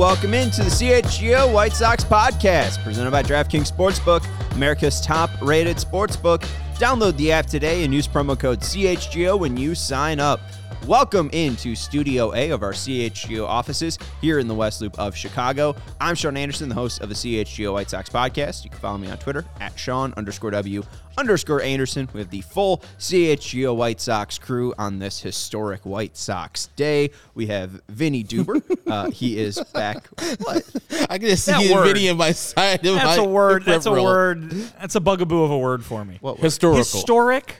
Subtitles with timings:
[0.00, 6.42] Welcome into the CHGO White Sox podcast, presented by DraftKings Sportsbook, America's top-rated sportsbook.
[6.76, 10.40] Download the app today and use promo code CHGO when you sign up.
[10.86, 15.76] Welcome into Studio A of our CHGO offices here in the West Loop of Chicago.
[16.00, 18.64] I'm Sean Anderson, the host of the CHGO White Sox podcast.
[18.64, 20.82] You can follow me on Twitter at Sean underscore W
[21.18, 22.08] underscore Anderson.
[22.12, 27.10] We have the full CHGO White Sox crew on this historic White Sox day.
[27.34, 28.60] We have Vinny Duber.
[28.90, 30.08] uh, he is back.
[30.40, 30.64] What?
[31.08, 31.86] I can just see word.
[31.86, 32.84] Vinny in my side.
[32.86, 33.64] Of That's my a word.
[33.64, 34.04] That's a peripheral.
[34.06, 34.50] word.
[34.50, 36.18] That's a bugaboo of a word for me.
[36.20, 36.44] What word?
[36.44, 36.78] Historical.
[36.78, 37.56] Historic.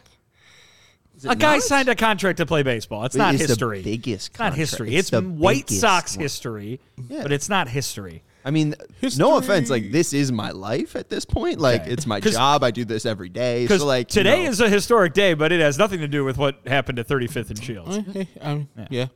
[1.24, 1.62] A guy not?
[1.62, 3.05] signed a contract to play baseball.
[3.05, 3.83] It's not It's the history.
[3.83, 4.95] biggest It's not history.
[4.95, 6.23] It's It's, White Sox one.
[6.23, 7.23] history, Yeah.
[7.23, 8.23] but it's not history.
[8.43, 8.74] I mean,
[9.19, 9.69] no offense.
[9.69, 11.60] Like this is my life at this point.
[11.60, 11.91] Like Okay.
[11.91, 12.65] it's my job.
[12.65, 13.65] I do this every day.
[13.65, 14.51] Because So like you today know.
[14.51, 17.51] is a historic day, but it has nothing to do with what happened at 35th
[17.51, 17.98] and Shields.
[18.09, 19.09] Okay, um, yeah.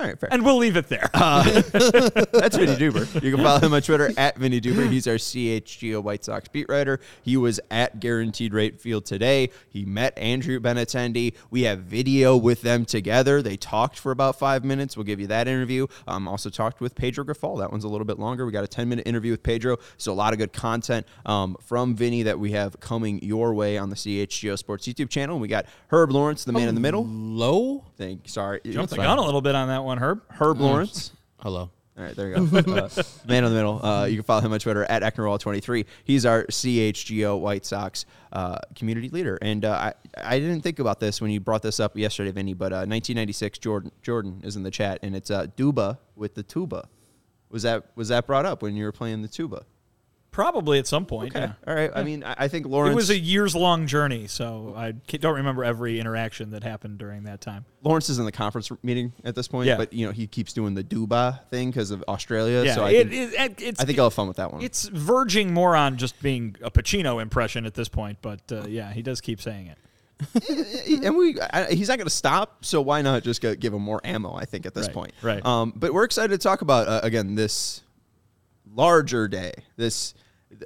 [0.00, 0.18] All right.
[0.18, 0.32] Fair.
[0.32, 1.10] And we'll leave it there.
[1.12, 3.22] That's Vinny Duber.
[3.22, 4.88] You can follow him on Twitter at Vinny Duber.
[4.88, 7.00] He's our CHGO White Sox beat writer.
[7.22, 9.50] He was at Guaranteed Rate Field today.
[9.68, 11.34] He met Andrew Benintendi.
[11.50, 13.42] We have video with them together.
[13.42, 14.96] They talked for about five minutes.
[14.96, 15.88] We'll give you that interview.
[16.06, 17.58] Um, also talked with Pedro Grifol.
[17.58, 18.46] That one's a little bit longer.
[18.46, 19.78] We got a 10 minute interview with Pedro.
[19.96, 23.76] So a lot of good content um, from Vinny that we have coming your way
[23.76, 25.40] on the CHGO Sports YouTube channel.
[25.40, 27.04] We got Herb Lawrence, the man in the middle.
[27.04, 27.84] Low.
[27.96, 30.22] Thank, sorry, Jumped the gun a little bit on that one, Herb.
[30.30, 31.12] Herb Lawrence.
[31.40, 31.70] Hello.
[31.98, 32.58] All right, there you go.
[32.78, 32.88] Uh,
[33.26, 33.84] man in the middle.
[33.84, 35.84] Uh, you can follow him on Twitter at Ecknerwall23.
[36.04, 39.36] He's our CHGO White Sox uh, community leader.
[39.42, 42.54] And uh, I, I didn't think about this when you brought this up yesterday, Vinny,
[42.54, 46.44] but uh, 1996 Jordan Jordan is in the chat, and it's uh, Duba with the
[46.44, 46.88] tuba.
[47.50, 49.64] Was that was that brought up when you were playing the tuba?
[50.38, 51.32] Probably at some point.
[51.34, 51.54] Yeah.
[51.66, 51.90] All right.
[51.92, 55.64] I mean, I, think think It was a years long journey, so I don't remember
[55.64, 57.64] every interaction that happened during that time.
[57.82, 59.76] Lawrence is in the conference meeting at this point, Yeah.
[59.76, 62.62] but you know he keeps doing the Duba thing because of Australia.
[62.64, 64.62] Yeah, so I it, think, it, it's, I think I'll have fun with that one.
[64.62, 68.92] It's verging more on just being a Pacino impression at this point, but uh, yeah,
[68.92, 69.78] he does keep saying it.
[71.04, 73.82] and we I, he's not going to stop so why not just go, give him
[73.82, 75.46] more ammo i think at this Right, point right.
[75.46, 77.82] um but we're excited to talk about uh, again this
[78.74, 80.14] larger day this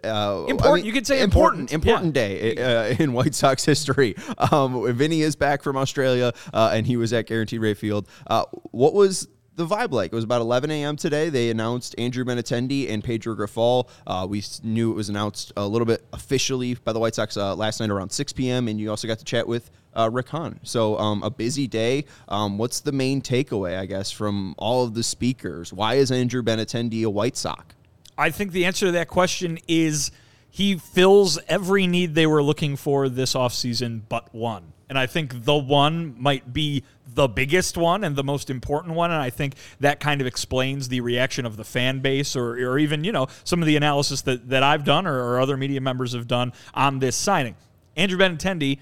[0.04, 4.14] uh, Important- you could say important, important, important day uh, in White Sox history.
[4.50, 8.08] Um, Vinny is back from Australia, uh, and he was at Guaranteed Rate Field.
[8.26, 10.12] Uh, what was the vibe like?
[10.12, 10.96] It was about 11 a.m.
[10.96, 11.28] today.
[11.28, 13.88] They announced Andrew Benintendi and Pedro Grifol.
[14.06, 17.54] Uh, we knew it was announced a little bit officially by the White Sox uh,
[17.54, 18.68] last night around 6 p.m.
[18.68, 20.58] And you also got to chat with uh, Rick Hahn.
[20.62, 22.06] So um, a busy day.
[22.28, 25.72] Um, what's the main takeaway, I guess, from all of the speakers?
[25.72, 27.74] Why is Andrew Benintendi a White Sox?
[28.16, 30.10] I think the answer to that question is
[30.50, 34.72] he fills every need they were looking for this offseason but one.
[34.88, 36.84] And I think the one might be
[37.14, 39.10] the biggest one and the most important one.
[39.10, 42.78] And I think that kind of explains the reaction of the fan base or, or
[42.78, 45.80] even, you know, some of the analysis that, that I've done or, or other media
[45.80, 47.56] members have done on this signing.
[47.96, 48.78] Andrew Benintendi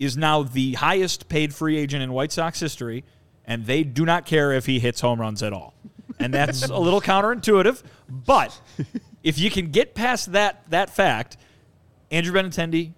[0.00, 3.04] is now the highest paid free agent in White Sox history,
[3.44, 5.74] and they do not care if he hits home runs at all.
[6.18, 8.58] And that's a little counterintuitive, but
[9.22, 11.36] if you can get past that that fact,
[12.10, 12.92] Andrew Benintendi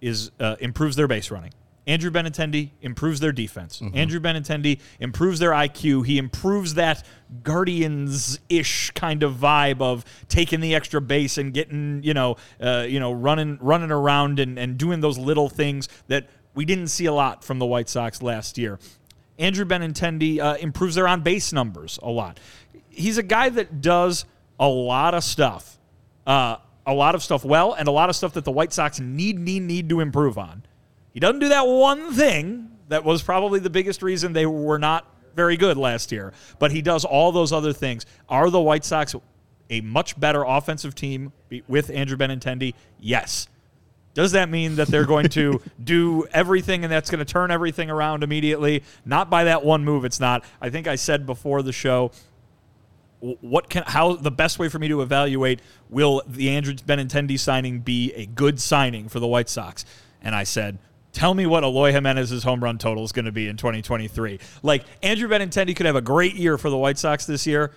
[0.00, 1.52] is uh, improves their base running.
[1.86, 3.82] Andrew Benintendi improves their defense.
[3.94, 6.06] Andrew Benintendi improves their IQ.
[6.06, 7.04] He improves that
[7.42, 13.00] Guardians-ish kind of vibe of taking the extra base and getting, you know, uh, you
[13.00, 17.12] know, running running around and, and doing those little things that we didn't see a
[17.12, 18.78] lot from the White Sox last year.
[19.40, 22.38] Andrew Benintendi uh, improves their on base numbers a lot.
[22.90, 24.26] He's a guy that does
[24.58, 25.78] a lot of stuff,
[26.26, 26.56] uh,
[26.86, 29.38] a lot of stuff well, and a lot of stuff that the White Sox need,
[29.38, 30.62] need, need to improve on.
[31.12, 35.06] He doesn't do that one thing that was probably the biggest reason they were not
[35.34, 38.04] very good last year, but he does all those other things.
[38.28, 39.14] Are the White Sox
[39.70, 41.32] a much better offensive team
[41.66, 42.74] with Andrew Benintendi?
[42.98, 43.48] Yes.
[44.12, 47.90] Does that mean that they're going to do everything and that's going to turn everything
[47.90, 48.82] around immediately?
[49.04, 50.04] Not by that one move.
[50.04, 50.44] It's not.
[50.60, 52.10] I think I said before the show
[53.20, 55.60] what can how the best way for me to evaluate
[55.90, 59.84] will the Andrew Benintendi signing be a good signing for the White Sox?
[60.22, 60.78] And I said,
[61.12, 64.40] tell me what Eloy Jimenez's home run total is going to be in 2023.
[64.62, 67.72] Like Andrew Benintendi could have a great year for the White Sox this year.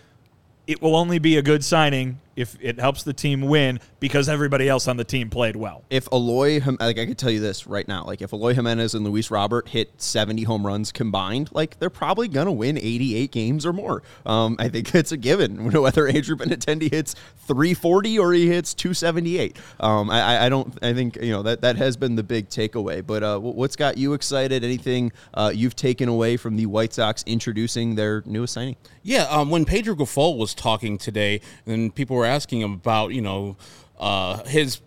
[0.65, 4.67] It will only be a good signing if it helps the team win because everybody
[4.67, 5.83] else on the team played well.
[5.89, 8.93] if Eloy, Jim- like I could tell you this right now, like if Eloy Jimenez
[8.95, 13.65] and Luis Robert hit 70 home runs combined, like they're probably gonna win 88 games
[13.65, 14.03] or more.
[14.25, 15.71] Um, I think it's a given.
[15.83, 17.15] Whether Andrew Benintendi hits
[17.47, 20.77] 340 or he hits 278, um, I, I- I don't.
[20.83, 23.05] I think you know that that has been the big takeaway.
[23.05, 24.63] But uh, what's got you excited?
[24.63, 28.75] Anything uh, you've taken away from the White Sox introducing their newest signing?
[29.03, 33.21] Yeah, um, when Pedro Grifol was talking today, and people were asking him about, you
[33.21, 33.57] know,
[33.99, 34.81] uh, his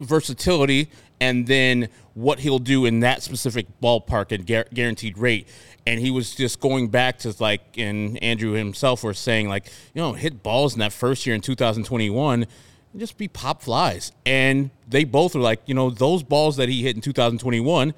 [0.00, 0.90] versatility
[1.20, 5.48] and then what he'll do in that specific ballpark at gar- guaranteed rate.
[5.86, 10.00] And he was just going back to like, and Andrew himself were saying like, you
[10.00, 12.46] know, hit balls in that first year in 2021
[12.92, 14.12] and just be pop flies.
[14.24, 17.92] And they both were like, you know, those balls that he hit in 2021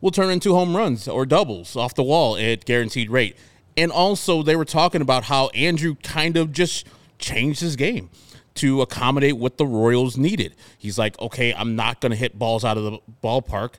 [0.00, 3.36] will turn into home runs or doubles off the wall at guaranteed rate.
[3.76, 6.86] And also, they were talking about how Andrew kind of just
[7.22, 8.10] changed his game
[8.54, 10.54] to accommodate what the Royals needed.
[10.76, 13.74] He's like, okay, I'm not going to hit balls out of the ballpark.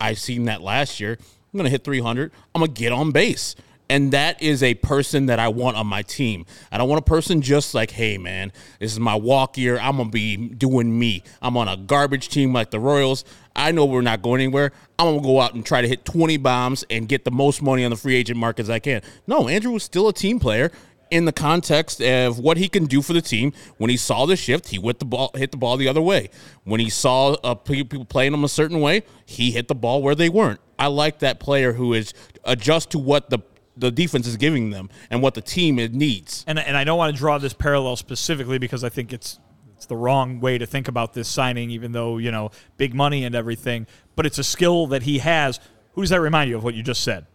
[0.00, 1.12] I've seen that last year.
[1.12, 2.32] I'm going to hit 300.
[2.54, 3.54] I'm going to get on base.
[3.88, 6.44] And that is a person that I want on my team.
[6.72, 9.78] I don't want a person just like, hey, man, this is my walk year.
[9.78, 11.22] I'm going to be doing me.
[11.40, 13.24] I'm on a garbage team like the Royals.
[13.54, 14.72] I know we're not going anywhere.
[14.98, 17.62] I'm going to go out and try to hit 20 bombs and get the most
[17.62, 19.02] money on the free agent market as I can.
[19.28, 20.72] No, Andrew was still a team player
[21.10, 23.52] in the context of what he can do for the team.
[23.78, 26.30] When he saw the shift, he hit the ball, hit the ball the other way.
[26.64, 30.14] When he saw uh, people playing him a certain way, he hit the ball where
[30.14, 30.60] they weren't.
[30.78, 32.12] I like that player who is
[32.44, 33.40] adjust to what the
[33.78, 36.44] the defense is giving them and what the team needs.
[36.46, 39.38] And and I don't want to draw this parallel specifically because I think it's
[39.76, 43.24] it's the wrong way to think about this signing, even though you know big money
[43.24, 43.86] and everything.
[44.14, 45.60] But it's a skill that he has.
[45.92, 46.64] Who does that remind you of?
[46.64, 47.26] What you just said.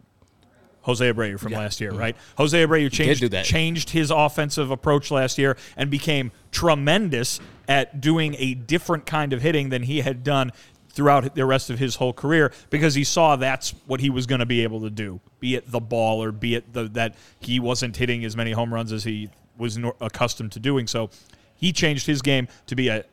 [0.83, 2.15] Jose Abreu from last year, right?
[2.37, 8.55] Jose Abreu changed changed his offensive approach last year and became tremendous at doing a
[8.55, 10.51] different kind of hitting than he had done
[10.89, 14.39] throughout the rest of his whole career because he saw that's what he was going
[14.39, 17.59] to be able to do, be it the ball or be it the, that he
[17.59, 20.87] wasn't hitting as many home runs as he was nor- accustomed to doing.
[20.87, 21.09] So
[21.55, 23.05] he changed his game to be a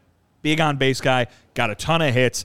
[0.43, 2.45] big on base guy, got a ton of hits.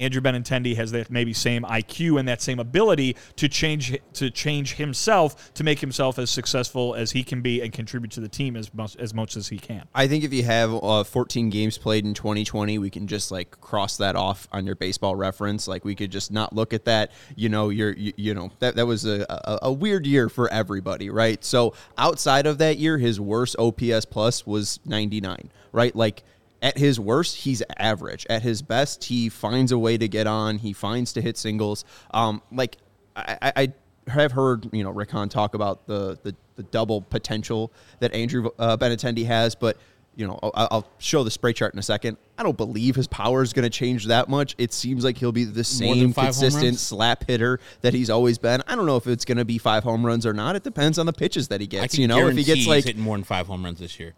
[0.00, 4.74] Andrew Benintendi has that maybe same IQ and that same ability to change to change
[4.74, 8.56] himself to make himself as successful as he can be and contribute to the team
[8.56, 9.86] as much as much as he can.
[9.94, 13.60] I think if you have uh, 14 games played in 2020, we can just like
[13.60, 15.66] cross that off on your baseball reference.
[15.68, 17.12] Like we could just not look at that.
[17.34, 20.52] You know, you're you, you know that that was a, a a weird year for
[20.52, 21.42] everybody, right?
[21.44, 25.94] So outside of that year, his worst OPS plus was 99, right?
[25.94, 26.22] Like
[26.62, 28.26] at his worst, he's average.
[28.30, 30.58] At his best, he finds a way to get on.
[30.58, 31.84] He finds to hit singles.
[32.12, 32.78] Um, like
[33.14, 33.72] I, I, I
[34.10, 38.50] have heard you know Rick Hahn talk about the the, the double potential that Andrew
[38.58, 39.76] uh, Benintendi has, but
[40.14, 42.16] you know I'll, I'll show the spray chart in a second.
[42.38, 44.54] I don't believe his power is going to change that much.
[44.58, 48.62] It seems like he'll be the same consistent slap hitter that he's always been.
[48.66, 50.56] I don't know if it's going to be five home runs or not.
[50.56, 51.98] It depends on the pitches that he gets.
[51.98, 54.14] You know, if he gets like hitting more than five home runs this year.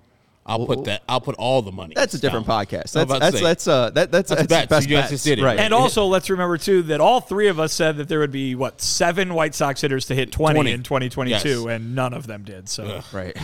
[0.48, 1.02] I'll put that.
[1.08, 1.92] I'll put all the money.
[1.94, 2.64] that's a different down.
[2.66, 2.92] podcast.
[2.92, 3.42] That's that's say.
[3.42, 4.66] that's uh that that's, That's that's, bets.
[4.68, 5.10] best You guys bets.
[5.12, 5.44] just did it.
[5.44, 5.58] right?
[5.58, 8.54] And also, let's remember too that all three of us said that there would be
[8.54, 10.72] what seven White Sox hitters to hit twenty, 20.
[10.72, 12.68] in 2022, and none of them did.
[12.68, 13.36] So, right.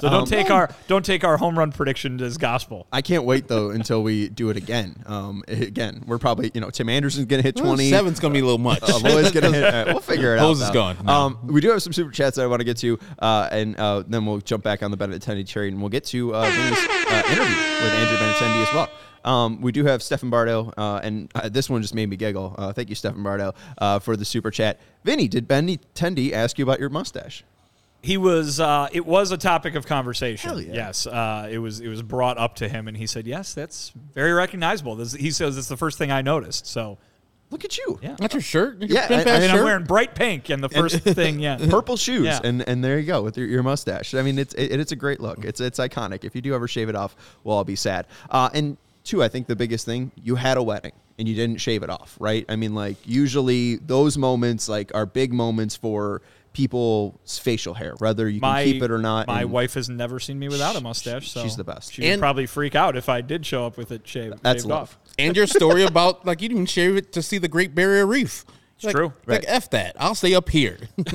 [0.00, 2.86] So don't Um, take our don't take our home run prediction as gospel.
[2.92, 5.02] I can't wait though until we do it again.
[5.06, 7.90] Um, again, we're probably you know Tim Anderson's gonna hit Well, twenty.
[7.90, 8.82] Seven's gonna be a little much.
[8.82, 9.64] Uh, Lois gonna hit.
[9.64, 10.44] uh, we'll figure it out.
[10.46, 10.72] Lowe's is though.
[10.74, 10.96] gone.
[11.04, 11.12] No.
[11.12, 13.76] Um, we do have some super chats that I want to get to, uh, and
[13.78, 16.78] uh, then we'll jump back on the Benintendi cherry and we'll get to uh, Vinny's
[16.78, 18.88] uh, interview with Andrew Benintendi as well.
[19.24, 22.54] Um, we do have Stefan Bardo, uh, and uh, this one just made me giggle.
[22.56, 24.78] Uh, thank you, Stefan Bardo, uh, for the super chat.
[25.04, 27.44] Vinny, did Benintendi ask you about your mustache?
[28.00, 28.60] He was.
[28.60, 30.48] Uh, it was a topic of conversation.
[30.48, 30.72] Hell yeah.
[30.74, 31.80] Yes, uh, it was.
[31.80, 35.30] It was brought up to him, and he said, "Yes, that's very recognizable." This, he
[35.32, 36.66] says it's the first thing I noticed.
[36.66, 36.98] So,
[37.50, 37.98] Look at you.
[38.02, 38.14] yeah.
[38.18, 38.80] That's your shirt.
[38.82, 41.40] Your Yeah, I- I ass I mean, I'm wearing bright pink, and the first thing,
[41.40, 42.40] yeah, purple shoes, Yeah.
[42.44, 44.14] and and there you go with your, your mustache.
[44.14, 45.44] I mean, it's it, it's a great look.
[45.44, 46.24] It's it's iconic.
[46.24, 48.06] If you do ever shave it off, well, I'll be sad.
[48.30, 51.60] Uh, and two, I think the biggest thing you had a wedding and you didn't
[51.60, 52.44] shave it off, right?
[52.48, 58.28] I mean, like usually those moments like are big moments for people's facial hair, whether
[58.28, 59.26] you my can keep it or not.
[59.26, 61.30] My and wife has never seen me without a mustache.
[61.30, 61.92] So She's the best.
[61.94, 64.62] She would And- probably freak out if I did show up with it shaved, That's
[64.62, 64.80] shaved love.
[64.82, 64.98] off.
[65.18, 68.44] and your story about like you didn't shave it to see the Great Barrier Reef.
[68.80, 69.12] It's true.
[69.26, 69.44] Like Right.
[69.48, 69.96] f that.
[69.98, 70.78] I'll stay up here.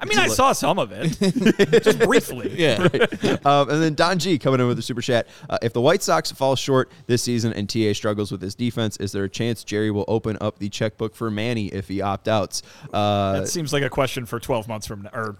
[0.00, 2.54] I mean, I saw some of it, just briefly.
[2.56, 2.76] yeah.
[3.44, 5.26] um, and then Don G coming in with a super chat.
[5.48, 8.96] Uh, if the White Sox fall short this season and TA struggles with his defense,
[8.98, 12.28] is there a chance Jerry will open up the checkbook for Manny if he opt
[12.28, 12.62] outs?
[12.92, 15.36] Uh, That seems like a question for 12 months from now, or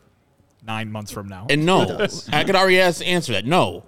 [0.67, 1.47] nine months from now.
[1.49, 3.45] And no, I could already ask, answer that.
[3.47, 3.85] No,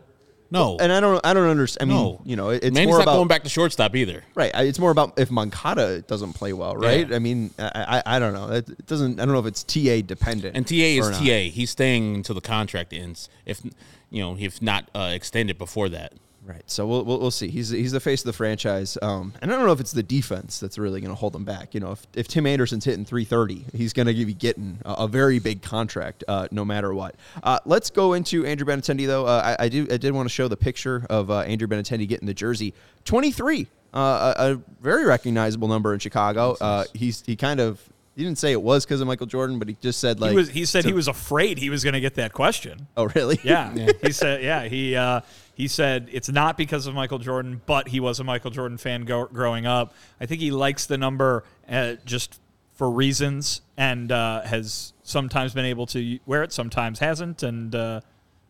[0.52, 0.76] No.
[0.78, 1.90] And I don't, I don't understand.
[1.90, 2.20] I mean, no.
[2.24, 4.22] you know, it- it's Manny's more not about going back to shortstop either.
[4.34, 4.50] right.
[4.54, 7.08] I- It's more about if Moncada doesn't play well, right?
[7.08, 7.16] Yeah.
[7.16, 8.50] I mean, I, I, I don't know.
[8.52, 9.18] It it doesn't.
[9.18, 10.56] I don't know if it's TA dependent.
[10.56, 11.18] And TA is not.
[11.18, 11.50] TA.
[11.50, 13.28] He's staying until the contract ends.
[13.46, 13.62] If
[14.10, 16.12] you know, if not uh, extended before that.
[16.44, 16.62] Right.
[16.66, 17.48] So we'll, we'll, we'll see.
[17.48, 18.98] He's he's the face of the franchise.
[19.00, 21.44] Um, and I don't know if it's the defense that's really going to hold him
[21.44, 21.72] back.
[21.72, 25.08] You know, if, if Tim Anderson's hitting 330, he's going to be getting a, a
[25.08, 27.14] very big contract, uh, no matter what.
[27.44, 29.26] Uh, let's go into Andrew Benintendi though.
[29.26, 32.08] Uh, I, I do I did want to show the picture of uh, Andrew Benintendi
[32.08, 36.56] getting the jersey 23, uh, a, a very recognizable number in Chicago.
[36.60, 37.80] Uh, he's he kind of
[38.16, 40.36] he didn't say it was because of Michael Jordan, but he just said like he
[40.36, 40.48] was.
[40.50, 42.88] He said to- he was afraid he was going to get that question.
[42.96, 43.38] Oh really?
[43.42, 43.72] Yeah,
[44.02, 44.42] he said.
[44.42, 45.20] Yeah, he uh,
[45.54, 49.04] he said it's not because of Michael Jordan, but he was a Michael Jordan fan
[49.04, 49.94] go- growing up.
[50.20, 52.40] I think he likes the number uh, just
[52.74, 58.00] for reasons, and uh, has sometimes been able to wear it, sometimes hasn't, and uh,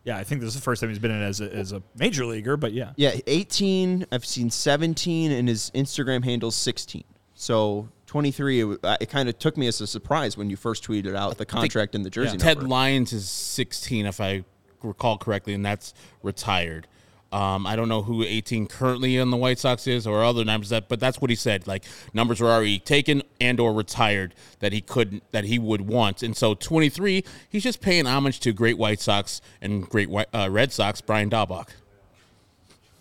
[0.03, 1.81] yeah, I think this is the first time he's been in as a, as a
[1.95, 2.57] major leaguer.
[2.57, 4.07] But yeah, Yeah, 18.
[4.11, 7.03] I've seen 17, and his Instagram handle's 16.
[7.35, 8.61] So 23.
[8.61, 11.45] It, it kind of took me as a surprise when you first tweeted out the
[11.45, 12.61] contract and the jersey Ted.
[12.63, 14.43] Lyons is 16, if I
[14.81, 16.87] recall correctly, and that's retired.
[17.33, 20.69] Um, I don't know who 18 currently in the White Sox is or other numbers
[20.69, 21.65] that, but that's what he said.
[21.65, 26.21] Like numbers were already taken and or retired that he couldn't that he would want,
[26.21, 30.47] and so 23, he's just paying homage to great White Sox and great White, uh,
[30.51, 31.69] Red Sox, Brian Daubach.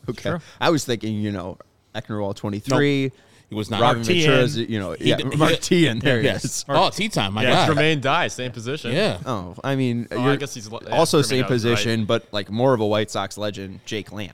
[0.09, 0.39] Okay.
[0.59, 1.59] I was thinking, you know,
[1.95, 3.13] Ecknerwall 23.
[3.53, 3.83] He was not.
[3.83, 4.69] Robin Mark Ventura, Teahen.
[4.71, 6.45] you know, He yeah, did- Mark he- Teahen, there he yes.
[6.45, 6.65] is.
[6.69, 7.35] Oh, tea time.
[7.35, 7.77] My Yeah, God.
[7.77, 8.93] Jermaine Dye, same position.
[8.93, 9.19] Yeah.
[9.27, 11.71] Oh, I mean, Oh, I you're guess he's yeah, also Jermaine same Dye was right.
[11.73, 14.33] position, but like more of a White Sox legend, Jake Lamb.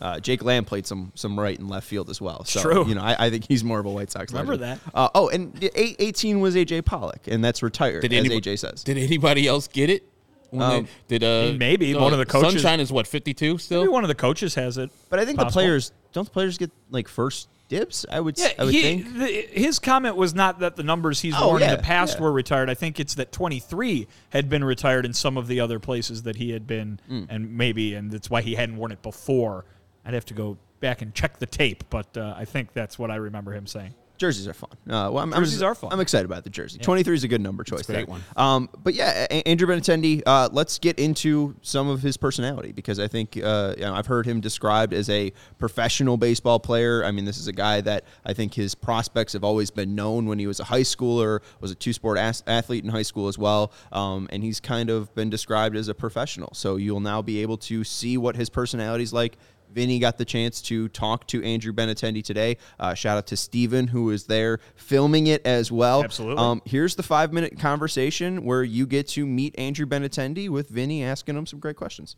[0.00, 2.44] Uh, Jake Lamb played some some right and left field as well.
[2.46, 2.88] So, true.
[2.88, 4.80] you know, I, I think he's more of a White Sox Remember legend.
[4.86, 4.90] that.
[4.94, 8.40] Uh, oh, and the eight- 18 was AJ Pollock, and that's retired, Did as anybo-
[8.40, 8.82] AJ says.
[8.82, 10.02] Did anybody else get it?
[10.50, 13.80] When Um, they, did uh Maybe one of the coaches- Sunshine is what 52 still.
[13.80, 14.88] maybe one of the coaches has it.
[15.10, 18.04] But I think the players don't the players get like first dibs.
[18.10, 18.38] I would.
[18.38, 19.14] Yeah, I would he, think.
[19.18, 19.26] the,
[19.60, 22.22] his comment was not that the numbers he's Oh, worn in the past yeah.
[22.22, 22.68] were retired.
[22.70, 26.36] I think it's that 23 had been retired in some of the other places that
[26.36, 27.24] he had been, Hmm.
[27.28, 29.64] and maybe, and that's why he hadn't worn it before.
[30.04, 33.10] I'd have to go back and check the tape, but uh, I think that's what
[33.10, 33.94] I remember him saying.
[34.16, 34.70] Jerseys are fun.
[34.86, 35.92] Uh, well, I'm, Jerseys I'm, are fun.
[35.92, 36.78] I'm excited about the jersey.
[36.78, 37.82] 23 is a good number choice.
[37.86, 38.22] great one.
[38.36, 40.22] Um, but yeah, A- Andrew Benintendi.
[40.24, 44.06] Uh, let's get into some of his personality because I think uh, you know, I've
[44.06, 47.04] heard him described as a professional baseball player.
[47.04, 50.26] I mean, this is a guy that I think his prospects have always been known
[50.26, 53.28] when he was a high schooler, was a two sport as- athlete in high school
[53.28, 56.50] as well, um, and he's kind of been described as a professional.
[56.54, 59.36] So you'll now be able to see what his personality is like
[59.74, 62.56] Vinny got the chance to talk to Andrew Benintendi today.
[62.78, 66.04] Uh, shout out to Steven, who was there filming it as well.
[66.04, 66.42] Absolutely.
[66.42, 71.02] Um, here's the five minute conversation where you get to meet Andrew Benintendi with Vinny
[71.02, 72.16] asking him some great questions.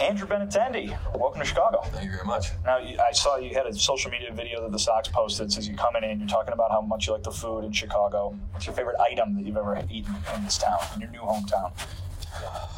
[0.00, 1.80] Andrew Benintendi, welcome to Chicago.
[1.84, 2.48] Thank you very much.
[2.64, 5.52] Now, I saw you had a social media video that the Sox posted.
[5.52, 8.36] Says you're coming in, you're talking about how much you like the food in Chicago.
[8.50, 11.72] What's your favorite item that you've ever eaten in this town, in your new hometown?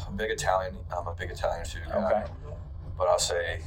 [0.07, 0.77] I'm big Italian.
[0.95, 2.05] I'm a big Italian food guy.
[2.05, 2.31] Okay.
[2.97, 3.59] But I'll say,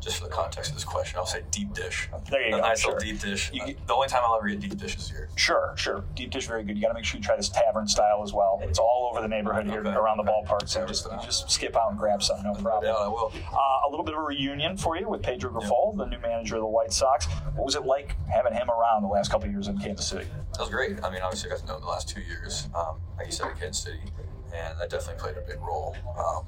[0.00, 2.08] just for the context of this question, I'll say deep dish.
[2.30, 2.94] There you a go, nice sure.
[2.94, 3.50] little deep dish.
[3.52, 5.28] You the only time I'll ever eat deep dish is here.
[5.36, 6.04] Sure, sure.
[6.14, 6.76] Deep dish, very good.
[6.76, 8.60] You got to make sure you try this tavern style as well.
[8.62, 9.90] It's all over the neighborhood here, Okay.
[9.90, 10.68] around the ballpark.
[10.68, 12.84] So just just skip out and grab some, no problem.
[12.84, 13.32] Yeah, I will.
[13.52, 16.54] Uh, a little bit of a reunion for you with Pedro Grifol, the new manager
[16.56, 17.26] of the White Sox.
[17.54, 20.26] What was it like having him around the last couple of years in Kansas City?
[20.52, 21.02] That was great.
[21.04, 22.68] I mean, obviously, I got to know him the last two years.
[22.74, 24.00] Um, like you said, in Kansas City,
[24.54, 26.46] and that definitely played a big role um,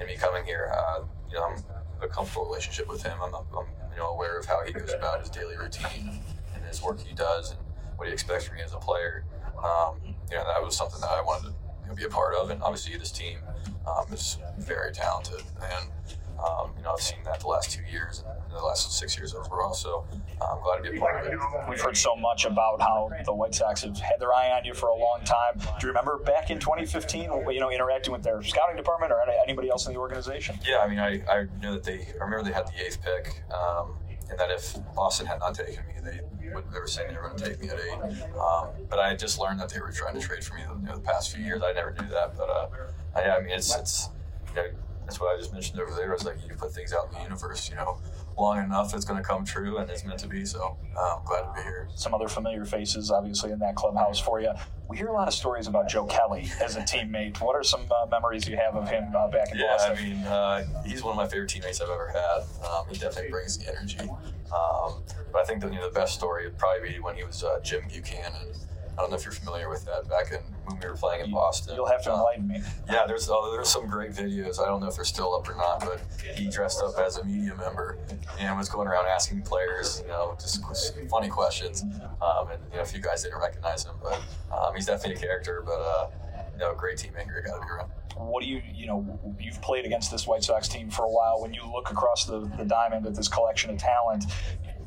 [0.00, 0.72] in me coming here.
[0.74, 1.64] Uh, you know, I'm
[2.02, 3.16] a comfortable relationship with him.
[3.22, 6.20] I'm, I'm you know aware of how he goes about his daily routine
[6.54, 7.60] and his work he does and
[7.96, 9.24] what he expects from me as a player.
[9.58, 9.98] Um,
[10.30, 11.54] you know, that was something that I wanted
[11.88, 12.50] to be a part of.
[12.50, 13.38] And obviously, this team
[13.86, 15.88] um, is very talented, and
[16.38, 19.34] um, you know, I've seen that the last two years and the last six years
[19.34, 19.74] overall.
[19.74, 20.04] So
[20.40, 21.38] I'm glad to be a part of it.
[21.68, 24.74] We've heard so much about how the White Sox have had their eye on you
[24.74, 25.58] for a long time.
[25.58, 29.70] Do you remember back in 2015, you know, interacting with their scouting department or anybody
[29.70, 30.58] else in the organization?
[30.66, 32.06] Yeah, I mean, I, I know that they.
[32.20, 33.96] I remember they had the eighth pick, um,
[34.30, 36.20] and that if Boston had not taken me, they
[36.54, 36.64] would.
[36.72, 38.22] They were saying they were going to take me at eight.
[38.38, 40.86] Um, but I just learned that they were trying to trade for me the, you
[40.86, 41.62] know, the past few years.
[41.62, 42.68] I never knew that, but uh,
[43.14, 44.10] I, I mean, it's it's.
[44.54, 44.68] You know,
[45.04, 46.14] that's what I just mentioned over there.
[46.14, 47.98] Is like you put things out in the universe, you know,
[48.36, 50.44] long enough, it's going to come true, and it's meant to be.
[50.44, 51.88] So uh, I'm glad to be here.
[51.94, 54.50] Some other familiar faces, obviously, in that clubhouse for you.
[54.88, 57.40] We hear a lot of stories about Joe Kelly as a teammate.
[57.40, 60.04] What are some uh, memories you have of him uh, back in boston Yeah, I
[60.04, 62.68] mean, uh, he's one of my favorite teammates I've ever had.
[62.68, 63.98] Um, he definitely brings the energy.
[64.00, 67.24] Um, but I think that you know the best story would probably be when he
[67.24, 68.52] was uh, Jim Buchanan,
[68.96, 70.08] I don't know if you're familiar with that.
[70.08, 72.62] Back in when we were playing in Boston, You'll have to uh, enlighten me.
[72.88, 74.60] yeah, there's uh, there's some great videos.
[74.60, 76.00] I don't know if they're still up or not, but
[76.36, 77.98] he dressed up as a media member
[78.38, 80.62] and was going around asking players, you know, just
[81.10, 81.82] funny questions.
[82.22, 84.20] Um, and you know, a few guys didn't recognize him, but
[84.56, 85.62] um, he's definitely a character.
[85.64, 86.10] But uh,
[86.52, 87.42] you know, a great teammate here.
[87.44, 87.90] Got to be around.
[88.16, 91.42] What do you, you know, you've played against this White Sox team for a while.
[91.42, 94.26] When you look across the, the diamond at this collection of talent,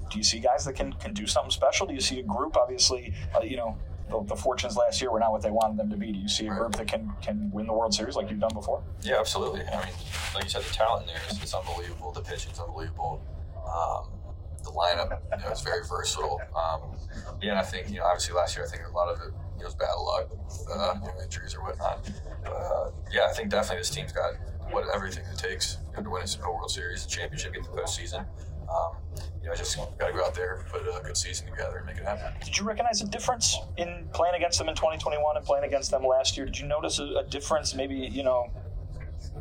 [0.09, 1.85] do you see guys that can, can do something special?
[1.87, 3.77] Do you see a group, obviously, uh, you know,
[4.09, 6.11] the, the fortunes last year were not what they wanted them to be.
[6.11, 8.53] Do you see a group that can, can win the World Series like you've done
[8.53, 8.83] before?
[9.01, 9.61] Yeah, absolutely.
[9.61, 9.93] I mean,
[10.33, 12.11] like you said, the talent in there is, is unbelievable.
[12.11, 13.21] The pitching's unbelievable.
[13.65, 14.17] Um,
[14.63, 16.41] the lineup you know, is very versatile.
[16.55, 16.95] Um,
[17.41, 19.33] yeah, and I think you know, obviously last year, I think a lot of it
[19.55, 20.29] you know, was bad luck,
[20.71, 22.09] uh, you know, injuries or whatnot.
[22.43, 24.33] But uh, yeah, I think definitely this team's got
[24.71, 27.69] what everything it takes you know, to win a World Series, a championship, get the
[27.69, 28.25] postseason.
[28.69, 28.95] Um,
[29.41, 31.85] you know, I just got to go out there, put a good season together, and
[31.85, 32.33] make it happen.
[32.43, 36.03] Did you recognize a difference in playing against them in 2021 and playing against them
[36.05, 36.45] last year?
[36.45, 38.51] Did you notice a, a difference, maybe you know,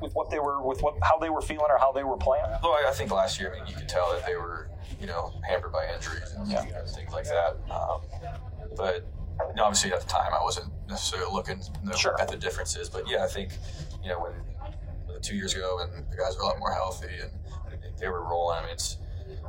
[0.00, 2.44] with what they were, with what how they were feeling or how they were playing?
[2.62, 4.68] Well, I I think last year, I mean, you could tell that they were,
[5.00, 6.64] you know, hampered by injuries and Yeah.
[6.64, 7.56] you know, things like that.
[7.70, 8.00] Um,
[8.76, 9.04] but
[9.48, 11.60] you know, obviously at the time, I wasn't necessarily looking
[11.96, 12.18] Sure.
[12.20, 12.88] at the differences.
[12.88, 13.52] But yeah, I think
[14.02, 14.32] you know when
[15.06, 17.32] when two years ago and the guys were a lot more healthy and
[17.98, 18.58] they were rolling.
[18.58, 18.98] I mean, it's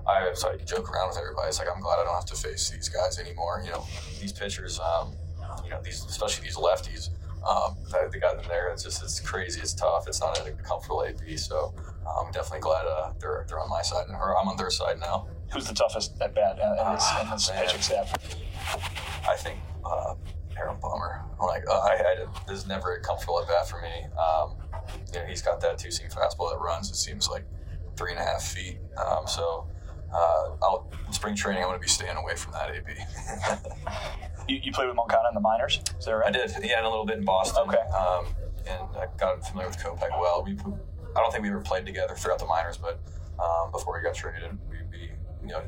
[0.08, 1.50] I was like joke around with everybody.
[1.50, 3.62] It's like I'm glad I don't have to face these guys anymore.
[3.66, 3.86] You know,
[4.20, 5.14] these pitchers, um,
[5.64, 7.10] you know, these especially these lefties.
[7.48, 8.70] Um, that they got in there.
[8.72, 9.62] It's just it's crazy.
[9.62, 10.08] It's tough.
[10.08, 11.38] It's not a comfortable AB.
[11.38, 11.74] So
[12.20, 15.28] I'm definitely glad uh, they're they're on my side, or I'm on their side now.
[15.54, 18.14] Who's the toughest at bat uh, in this, in this Ah, pitching staff?
[19.30, 20.16] I think uh,
[20.58, 21.24] Aaron Bummer.
[21.40, 24.06] Like uh, I, I, this is never a comfortable at bat for me.
[24.20, 24.58] Um,
[25.14, 26.90] you know, he's got that two seam fastball that runs.
[26.90, 27.46] It seems like
[27.96, 28.80] three and a half feet.
[28.98, 29.68] Um, so
[30.14, 31.64] uh, I'll spring training.
[31.64, 32.86] I'm going to be staying away from that AB.
[34.48, 36.28] You, you played with Moncada in the minors, is that right?
[36.28, 37.64] I did, yeah, and a little bit in Boston.
[37.68, 37.78] Okay.
[37.94, 38.28] Um,
[38.66, 40.42] and I got familiar with Kopech well.
[40.42, 43.02] We, I don't think we ever played together throughout the minors, but
[43.44, 45.12] um, before we got traded, we, we
[45.42, 45.62] you know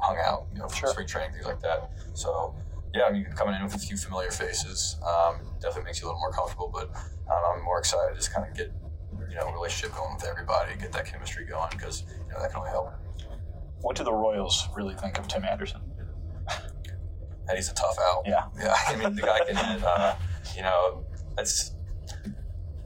[0.00, 0.90] hung out, you know, for Sure.
[0.90, 1.90] spring training things like that.
[2.12, 2.54] So
[2.94, 6.08] yeah, I mean, coming in with a few familiar faces um, definitely makes you a
[6.08, 6.70] little more comfortable.
[6.72, 6.90] But
[7.32, 8.72] um, I'm more excited to just kind of get
[9.28, 12.50] you know a relationship going with everybody, get that chemistry going because you know that
[12.50, 12.92] can only help.
[13.80, 15.80] What do the Royals really think of Tim Anderson?
[17.48, 18.24] And he's a tough out.
[18.26, 18.44] Yeah.
[18.58, 20.14] Yeah, I mean, the guy can hit, uh,
[20.56, 21.04] you know,
[21.36, 21.72] that's.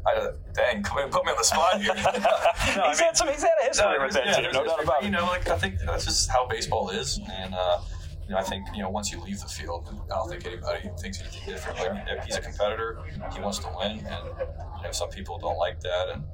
[0.06, 1.94] I, uh, dang, come in, put me on the spot here.
[2.76, 3.28] No, I he's mean- had some.
[3.28, 4.52] He's had a history No, with that yeah, too.
[4.52, 5.06] No doubt about it.
[5.06, 7.80] You know, like I think that's just how baseball is, and uh,
[8.24, 10.90] you know, I think you know once you leave the field, I don't think anybody
[11.00, 11.78] thinks anything different.
[11.80, 12.98] Like if he's a competitor,
[13.34, 14.26] he wants to win, and
[14.78, 16.24] you know, some people don't like that, and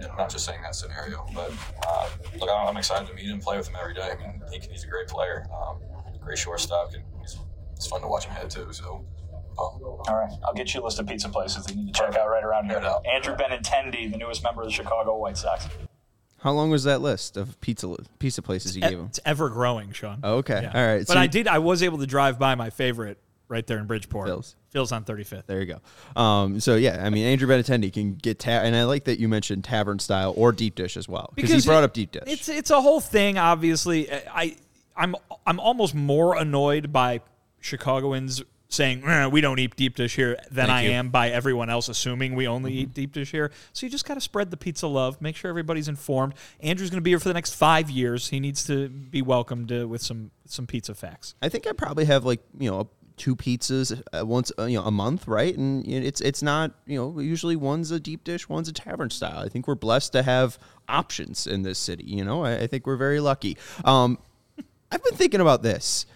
[0.00, 1.52] you know, I'm not just saying that scenario, but
[1.86, 2.08] uh,
[2.40, 4.10] look, I'm I'm excited to meet him, play with him every day.
[4.12, 5.78] I mean, he can, he's a great player, um,
[6.20, 7.36] great shortstop, and he's,
[7.74, 8.72] it's fun to watch him hit too.
[8.72, 9.04] So.
[9.60, 12.00] Um, All right, I'll get you a list of pizza places that you need to
[12.00, 12.74] check out right around here.
[12.78, 13.06] No doubt.
[13.12, 15.66] Andrew Benintendi, the newest member of the Chicago White Sox.
[16.42, 19.06] How long was that list of pizza pizza places you gave him?
[19.06, 20.20] It's ever growing, Sean.
[20.22, 20.60] Oh, okay.
[20.62, 20.70] Yeah.
[20.80, 21.04] All right.
[21.04, 21.48] But So I you- did.
[21.48, 24.28] I was able to drive by my favorite right there in Bridgeport.
[24.28, 24.56] Phil's.
[24.70, 25.46] Phil's on 35th.
[25.46, 25.74] There you
[26.14, 26.20] go.
[26.20, 29.28] Um, so yeah, I mean Andrew Benintendi can get ta- and I like that you
[29.28, 32.24] mentioned tavern style or deep dish as well because he brought it- up deep dish.
[32.26, 33.38] It's it's a whole thing.
[33.38, 34.56] Obviously, I
[34.96, 37.20] I'm I'm almost more annoyed by
[37.60, 40.90] Chicagoans saying "Eh, we don't eat deep dish here than Thank I you.
[40.90, 43.50] am by everyone else assuming we only eat deep dish here.
[43.72, 45.22] So you just got to spread the pizza love.
[45.22, 46.34] Make sure everybody's informed.
[46.60, 48.28] Andrew's going to be here for the next five years.
[48.28, 51.34] He needs to be welcomed uh, with some some pizza facts.
[51.40, 54.90] I think I probably have like you know two pizzas once uh, you know a
[54.90, 55.56] month, right?
[55.56, 59.40] And it's it's not you know usually one's a deep dish, one's a tavern style.
[59.40, 62.04] I think we're blessed to have options in this city.
[62.04, 63.56] You know, I, I think we're very lucky.
[63.84, 64.18] Um,
[64.92, 66.06] I've been thinking about this.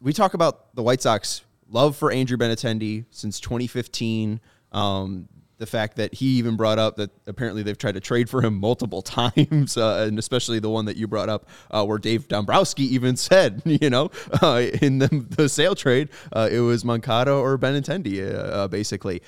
[0.00, 4.40] We talk about the White Sox love for Andrew Benintendi since 2015.
[4.72, 5.28] Um,
[5.60, 8.58] the fact that he even brought up that apparently they've tried to trade for him
[8.58, 9.02] multiple
[9.36, 13.14] times, uh, and especially the one that you brought up, uh, where Dave Dombrowski even
[13.28, 14.10] said, you know,
[14.42, 19.22] uh, in the, the sale trade, uh, it was Moncada or Benintendi, uh, uh, basically.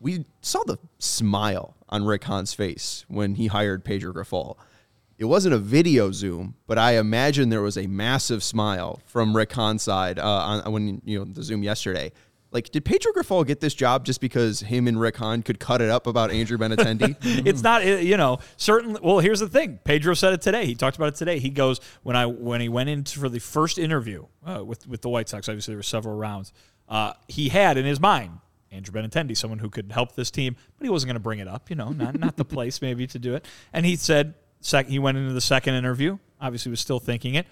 [0.00, 4.56] We saw the smile on Rick Hahn's face when he hired Pedro Grifol.
[5.18, 9.52] It wasn't a video Zoom, but I imagine there was a massive smile from Rick
[9.52, 12.10] Hahn's side on when you know the Zoom yesterday.
[12.54, 15.82] Like, did Pedro Grifol get this job just because him and Rick Hahn could cut
[15.82, 17.16] it up about Andrew Benintendi?
[17.46, 20.96] it's not you know certainly well here's the thing pedro said it today he talked
[20.96, 24.24] about it today he goes when i when he went in for the first interview
[24.46, 26.52] uh, with with the white sox obviously there were several rounds
[26.88, 28.38] uh, he had in his mind
[28.70, 31.48] andrew benintendi someone who could help this team but he wasn't going to bring it
[31.48, 34.88] up you know not not the place maybe to do it and he said sec-
[34.88, 37.46] he went into the second interview obviously was still thinking it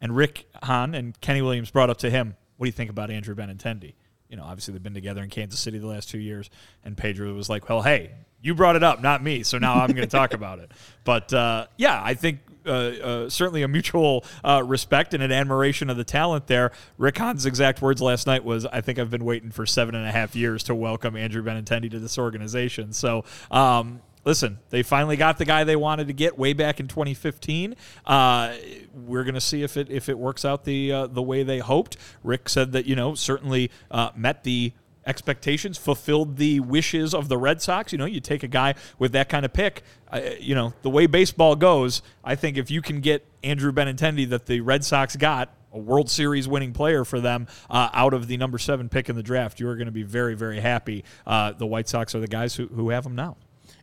[0.00, 3.10] and rick hahn and kenny williams brought up to him what do you think about
[3.10, 3.94] Andrew Benintendi?
[4.28, 6.50] You know, obviously they've been together in Kansas City the last two years,
[6.84, 9.90] and Pedro was like, "Well, hey, you brought it up, not me, so now I'm
[9.90, 10.70] going to talk about it."
[11.04, 15.90] But uh, yeah, I think uh, uh, certainly a mutual uh, respect and an admiration
[15.90, 16.72] of the talent there.
[16.98, 20.06] Rick Hahn's exact words last night was, "I think I've been waiting for seven and
[20.06, 23.24] a half years to welcome Andrew Benintendi to this organization." So.
[23.50, 27.74] Um, listen, they finally got the guy they wanted to get way back in 2015.
[28.04, 28.54] Uh,
[28.92, 31.60] we're going to see if it if it works out the uh, the way they
[31.60, 31.96] hoped.
[32.22, 34.74] Rick said that you know certainly uh, met the
[35.06, 37.90] expectations, fulfilled the wishes of the Red Sox.
[37.90, 39.82] You know, you take a guy with that kind of pick.
[40.12, 44.28] Uh, you know, the way baseball goes, I think if you can get Andrew Benintendi
[44.28, 48.26] that the Red Sox got, a World Series winning player for them uh, out of
[48.26, 51.04] the number seven pick in the draft, you are going to be very, very happy.
[51.26, 53.38] Uh, the White Sox are the guys who, who have him now.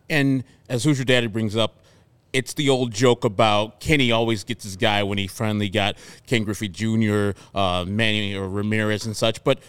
[0.09, 1.79] And as Hoosier Daddy brings up,
[2.33, 5.95] it's the old joke about Kenny always gets his guy when he finally got
[6.27, 9.43] Ken Griffey Jr., uh, Manny or Ramirez and such.
[9.43, 9.59] But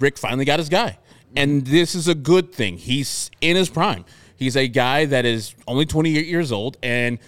[0.00, 0.98] Rick finally got his guy.
[1.36, 2.78] And this is a good thing.
[2.78, 4.04] He's in his prime.
[4.36, 7.18] He's a guy that is only 28 years old and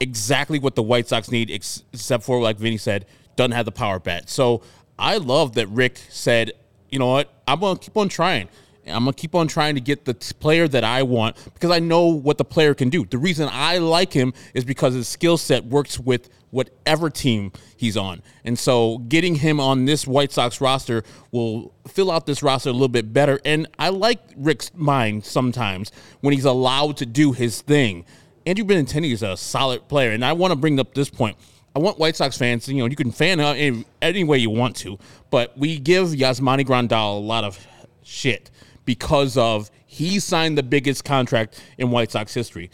[0.00, 3.98] exactly what the White Sox need, except for, like Vinny said, doesn't have the power
[3.98, 4.28] bat.
[4.28, 4.62] So
[4.98, 6.52] I love that Rick said,
[6.90, 8.48] you know what, I'm going to keep on trying.
[8.90, 12.06] I'm gonna keep on trying to get the player that I want because I know
[12.06, 13.04] what the player can do.
[13.04, 17.96] The reason I like him is because his skill set works with whatever team he's
[17.96, 22.70] on, and so getting him on this White Sox roster will fill out this roster
[22.70, 23.40] a little bit better.
[23.44, 28.04] And I like Rick's mind sometimes when he's allowed to do his thing.
[28.46, 31.36] Andrew Benintendi is a solid player, and I want to bring up this point.
[31.76, 34.50] I want White Sox fans, you know, you can fan out any, any way you
[34.50, 34.98] want to,
[35.30, 37.64] but we give Yasmani Grandal a lot of
[38.02, 38.50] shit
[38.88, 42.70] because of he signed the biggest contract in White Sox history.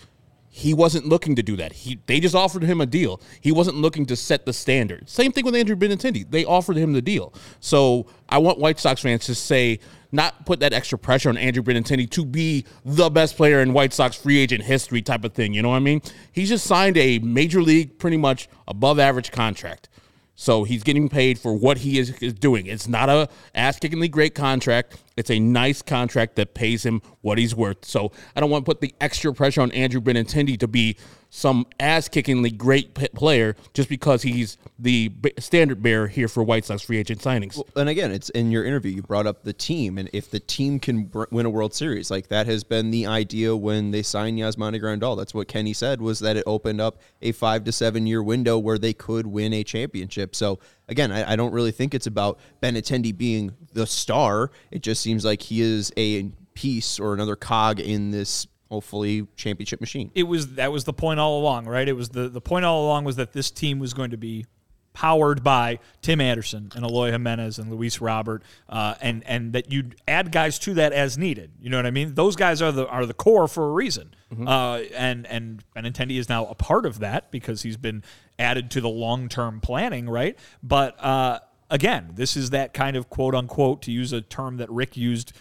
[0.48, 1.72] He wasn't looking to do that.
[1.72, 3.20] He they just offered him a deal.
[3.40, 5.10] He wasn't looking to set the standard.
[5.10, 6.30] Same thing with Andrew Benintendi.
[6.30, 7.34] They offered him the deal.
[7.58, 9.80] So I want White Sox fans to say
[10.12, 13.92] not put that extra pressure on Andrew Benintendi to be the best player in White
[13.92, 15.52] Sox free agent history type of thing.
[15.52, 16.00] You know what I mean?
[16.30, 19.88] He's just signed a major league, pretty much above average contract.
[20.36, 22.66] So he's getting paid for what he is, is doing.
[22.66, 24.96] It's not a ass kickingly great contract.
[25.16, 27.84] It's a nice contract that pays him what he's worth.
[27.84, 30.96] So I don't want to put the extra pressure on Andrew Benintendi to be
[31.34, 36.82] some ass kickingly great player just because he's the standard bearer here for White Sox
[36.82, 37.56] free agent signings.
[37.56, 39.98] Well, and again, it's in your interview, you brought up the team.
[39.98, 43.56] And if the team can win a World Series, like that has been the idea
[43.56, 45.16] when they signed Yasmani Grandal.
[45.16, 48.56] That's what Kenny said was that it opened up a five to seven year window
[48.56, 50.36] where they could win a championship.
[50.36, 54.52] So again, I, I don't really think it's about Benintendi being the star.
[54.70, 59.80] It just seems like he is a piece or another cog in this hopefully championship
[59.80, 60.10] machine.
[60.14, 61.88] It was that was the point all along, right?
[61.88, 64.46] It was the the point all along was that this team was going to be
[64.92, 69.94] powered by Tim Anderson and Eloy Jimenez and Luis Robert, uh, and and that you'd
[70.08, 71.52] add guys to that as needed.
[71.60, 72.14] You know what I mean?
[72.14, 74.14] Those guys are the are the core for a reason.
[74.32, 74.48] Mm-hmm.
[74.48, 78.02] Uh, and and Benintendi is now a part of that because he's been
[78.38, 80.36] added to the long term planning, right?
[80.62, 81.38] But uh,
[81.70, 85.32] again, this is that kind of quote unquote to use a term that Rick used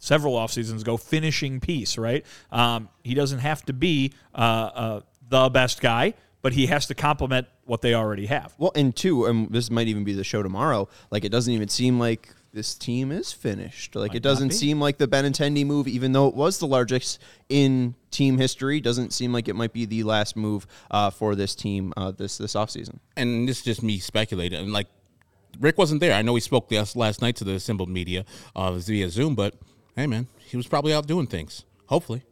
[0.00, 2.26] several off seasons ago, finishing piece, right?
[2.50, 6.94] Um, he doesn't have to be uh, uh, the best guy, but he has to
[6.94, 8.52] complement what they already have.
[8.58, 10.88] Well, and two, and this might even be the show tomorrow.
[11.10, 13.94] Like, it doesn't even seem like this team is finished.
[13.94, 17.20] Like, might it doesn't seem like the Benintendi move, even though it was the largest
[17.48, 21.54] in team history, doesn't seem like it might be the last move uh, for this
[21.54, 22.98] team uh, this this offseason.
[23.16, 24.58] And this is just me speculating.
[24.58, 24.88] And like,
[25.60, 26.14] Rick wasn't there.
[26.14, 28.24] I know he spoke last, last night to the assembled media
[28.56, 29.54] uh, via Zoom, but–
[29.96, 31.64] hey man, he was probably out doing things.
[31.86, 32.22] Hopefully.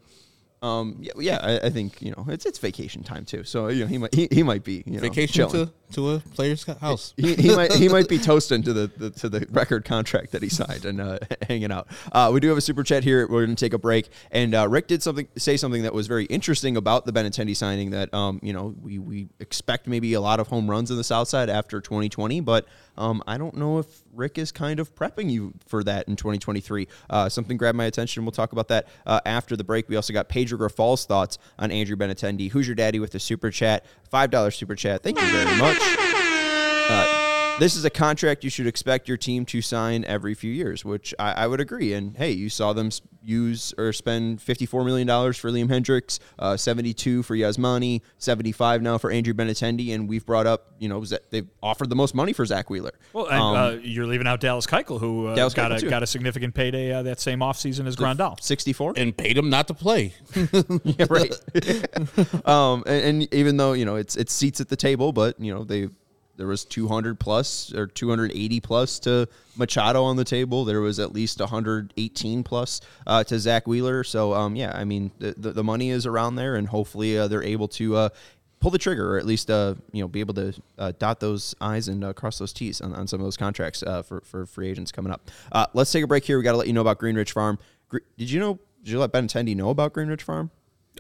[0.61, 3.83] Um, yeah, yeah, I, I, think you know it's it's vacation time too, so you
[3.83, 7.14] know he might he, he might be you know, vacation to, to a player's house.
[7.16, 10.42] He, he might he might be toasting to the, the, to the record contract that
[10.42, 11.87] he signed and uh, hanging out.
[12.11, 13.21] Uh, we do have a super chat here.
[13.29, 16.09] We're going to take a break, and uh, Rick did something say something that was
[16.09, 17.90] very interesting about the Benintendi signing.
[17.90, 21.05] That um, you know we we expect maybe a lot of home runs in the
[21.05, 22.66] South Side after 2020, but
[22.99, 26.89] um, I don't know if Rick is kind of prepping you for that in 2023.
[27.09, 28.25] Uh, something grabbed my attention.
[28.25, 29.89] We'll talk about that uh, after the break.
[29.89, 32.51] We also got Pedro Grifol's thoughts on Andrew Benintendi.
[32.51, 33.87] Who's your daddy with the super chat?
[34.13, 35.03] $5 super chat.
[35.03, 35.79] Thank you very much.
[36.91, 37.28] Uh,
[37.59, 41.14] this is a contract you should expect your team to sign every few years, which
[41.18, 41.92] I, I would agree.
[41.92, 42.90] And hey, you saw them
[43.23, 49.11] use or spend $54 million for Liam Hendriks, uh, 72 for Yasmani, 75 now for
[49.11, 52.71] Andrew Benintendi, and we've brought up, you know, they've offered the most money for Zack
[52.71, 52.92] Wheeler.
[53.12, 55.90] Well, and, um, uh, you're leaving out Dallas Keuchel, who uh, Dallas got, Keuchel a,
[55.90, 58.40] got a significant payday uh, that same offseason as Grandal.
[58.40, 58.94] 64?
[58.97, 60.14] And paid him not to play.
[60.35, 61.33] yeah, right.
[62.47, 65.53] um, and, and, even though, you know, it's, it's seats at the table, but, you
[65.53, 65.88] know, they
[66.38, 70.64] there was 200 plus or 280 plus to Machado on the table.
[70.64, 74.05] There was at least 118 plus uh, to Zack Wheeler.
[74.05, 77.29] So um, yeah, I mean the, the, the money is around there, and hopefully uh,
[77.29, 77.96] they're able to.
[77.96, 78.09] Uh,
[78.61, 81.55] pull the trigger, or at least uh, you know be able to uh, dot those
[81.61, 84.46] I's and uh, cross those T's on, on some of those contracts uh, for for
[84.46, 85.31] free agents coming up.
[85.53, 86.38] Uh, let's take a break here.
[86.38, 87.59] We got to let you know about Greenridge Farm.
[87.88, 88.59] Gre- did you know?
[88.83, 90.51] Did you let Ben Tendi know about Greenridge Farm?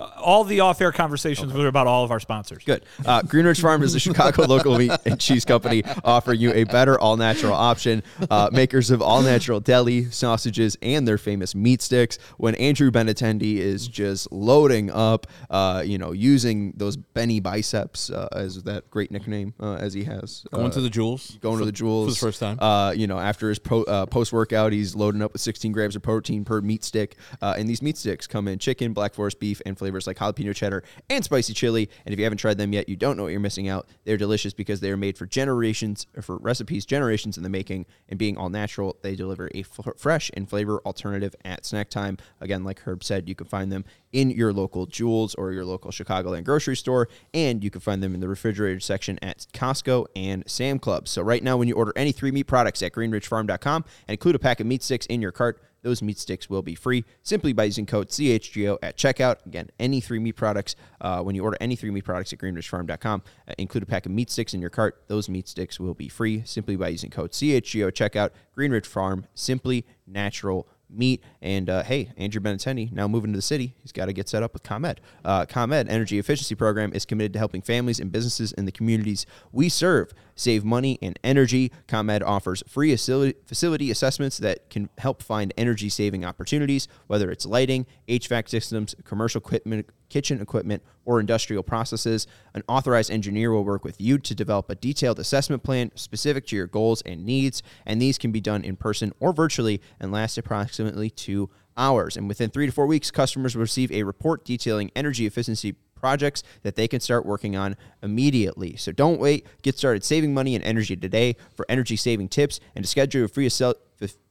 [0.00, 2.64] All the off-air conversations were about all of our sponsors.
[2.64, 2.84] Good.
[3.04, 6.98] Uh, Greenridge Farm is a Chicago local meat and cheese company offering you a better
[6.98, 8.02] all natural option.
[8.30, 12.18] Uh, makers of all natural deli, sausages, and their famous meat sticks.
[12.36, 18.28] When Andrew Benintendi is just loading up, uh, you know, using those Benny biceps uh,
[18.32, 20.44] as that great nickname uh, as he has.
[20.52, 21.38] Going uh, to the Jewels.
[21.40, 22.58] going to the jewels for the first time.
[22.60, 25.96] Uh, you know, after his pro, uh, post workout, he's loading up with 16 grams
[25.96, 27.16] of protein per meat stick.
[27.40, 30.54] Uh, and these meat sticks come in chicken, black forest beef, and flavors like jalapeno
[30.54, 31.88] cheddar and spicy chili.
[32.04, 33.88] And if you haven't tried them yet, you don't know what you're missing out.
[34.04, 37.86] They're delicious because they are made for generations, or for recipes generations in the making.
[38.10, 42.18] And being all natural, they deliver a f- fresh and flavor alternative at snack time.
[42.40, 45.90] Again, like Herb said, you can find them in your local Jewels or your local
[45.90, 50.44] Chicagoland grocery store, and you can find them in the refrigerated section at Costco and
[50.46, 51.08] Sam Club.
[51.08, 54.38] So right now, when you order any three meat products at greenridgefarm.com and include a
[54.38, 57.64] pack of meat sticks in your cart, those meat sticks will be free simply by
[57.64, 59.36] using code CHGO at checkout.
[59.46, 63.22] Again, any three meat products, uh, when you order any three meat products at greenridgefarm.com,
[63.48, 65.02] uh, include a pack of meat sticks in your cart.
[65.06, 68.30] Those meat sticks will be free simply by using code CHGO at checkout.
[68.54, 71.22] Greenridge Farm, simply natural meet.
[71.42, 73.74] And uh, hey, Andrew Benintendi now moving to the city.
[73.82, 75.00] He's got to get set up with ComEd.
[75.24, 79.26] Uh, ComEd Energy Efficiency Program is committed to helping families and businesses in the communities
[79.52, 81.72] we serve save money and energy.
[81.86, 87.44] ComEd offers free facility, facility assessments that can help find energy saving opportunities, whether it's
[87.44, 92.26] lighting, HVAC systems, commercial equipment, kitchen equipment, or industrial processes.
[92.54, 96.56] An authorized engineer will work with you to develop a detailed assessment plan specific to
[96.56, 100.36] your goals and needs, and these can be done in person or virtually and last
[100.36, 102.16] approximately two hours.
[102.16, 106.42] And within three to four weeks, customers will receive a report detailing energy efficiency projects
[106.62, 108.76] that they can start working on immediately.
[108.76, 109.46] So don't wait.
[109.62, 111.36] Get started saving money and energy today.
[111.54, 113.74] For energy saving tips and to schedule a free f-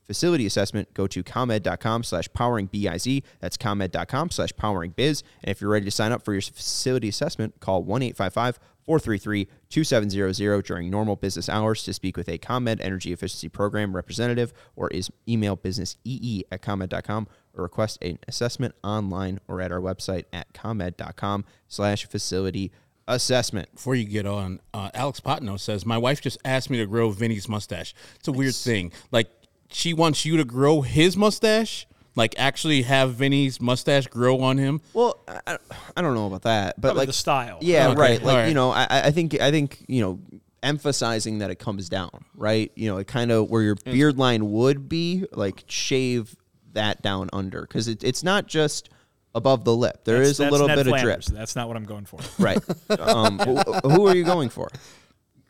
[0.08, 3.24] facility assessment, go to comed.com slash powering BIZ.
[3.40, 5.22] That's comed.com slash powering biz.
[5.44, 9.48] And if you're ready to sign up for your facility assessment, call 1 855 433
[9.70, 14.88] 2700 during normal business hours to speak with a ComEd Energy Efficiency Program representative or
[14.92, 20.24] is email business ee at comed.com or request an assessment online or at our website
[20.32, 22.72] at comed.com slash facility
[23.10, 23.74] assessment.
[23.76, 27.10] Before you get on, uh, Alex Potno says, My wife just asked me to grow
[27.10, 27.94] Vinny's mustache.
[28.16, 28.94] It's a weird thing.
[29.12, 29.30] Like,
[29.70, 31.88] she wants you to grow his mustache?
[32.16, 34.82] Like, actually have Vinny's mustache grow on him?
[34.94, 35.58] Well, I,
[35.96, 37.60] I don't know about that, but Probably like the style.
[37.62, 38.24] Yeah, Okay, right.
[38.24, 38.48] Like all right.
[38.48, 40.20] you know, I, I think I think you know,
[40.64, 42.72] emphasizing that it comes down, right?
[42.76, 46.36] You know, it kind of where your beard line would be, like shave
[46.74, 48.90] that down under because it, it's not just
[49.36, 50.04] above the lip.
[50.04, 51.26] There is That's- a little Ned bit of drip, Flanders.
[51.28, 52.20] That's not what I'm going for.
[52.40, 52.58] right?
[53.00, 53.58] um, who,
[53.90, 54.70] who are you going for?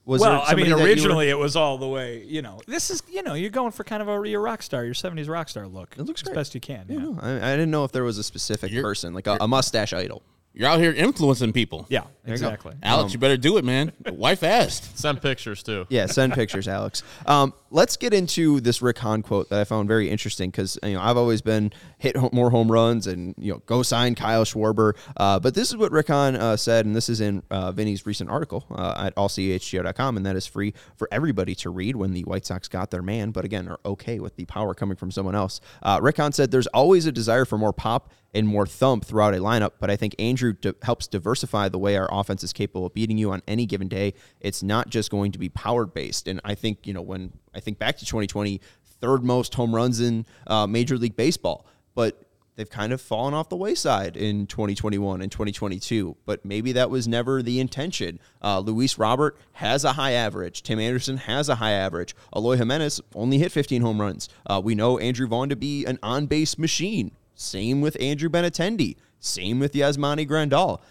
[0.08, 2.24] Was well, I mean, somebody were- originally it was all the way.
[2.26, 4.86] You know, this is you know you're going for kind of a your rock star,
[4.86, 5.96] your '70s rock star look.
[6.00, 6.36] It looks as great.
[6.36, 6.86] best you can.
[6.88, 9.48] Yeah, I, I didn't know if there was a specific You're- person, like a, a
[9.50, 10.24] mustache idol.
[10.58, 11.86] You're out here influencing people.
[11.88, 12.32] yeah, you go.
[12.34, 12.74] exactly.
[12.82, 13.92] Alex, you better do it, man.
[14.12, 14.98] Wife asked.
[14.98, 15.86] Send pictures too.
[15.90, 17.04] Yeah, send pictures, Alex.
[17.28, 20.94] Um, let's get into this Rick Hahn quote that I found very interesting because you
[20.94, 24.46] know I've always been hit ho- more home runs and you know go sign Kyle
[24.46, 24.94] Schwarber.
[25.16, 28.08] Uh, but this is what Rick Hahn uh, said, and this is in uh, Vinny's
[28.08, 32.24] recent article uh, at allchgo.com, and that is free for everybody to read when the
[32.24, 35.36] White Sox got their man, but again are okay with the power coming from someone
[35.36, 35.62] else.
[35.84, 39.34] Uh, Rick Hahn said, "There's always a desire for more pop." And more thump throughout
[39.34, 39.74] a lineup.
[39.80, 43.18] But I think Andrew d- helps diversify the way our offense is capable of beating
[43.18, 44.14] you on any given day.
[44.42, 46.28] It's not just going to be power based.
[46.28, 48.62] And I think, you know, when I think back to 2020,
[49.02, 51.66] third most home runs in uh, Major League Baseball.
[51.96, 52.22] But
[52.58, 56.18] they've kind of fallen off the wayside in 2021 and 2022.
[56.26, 58.20] But maybe that was never the intention.
[58.42, 60.64] Uh, Luis Robert has a high average.
[60.64, 62.16] Tim Anderson has a high average.
[62.36, 64.28] Eloy Jimenez only hit 15 home runs.
[64.46, 67.12] Uh, we know Andrew Vaughn to be an on base machine.
[67.38, 68.98] Same with Andrew Benintendi.
[69.20, 70.82] Same with Yasmani Grandal.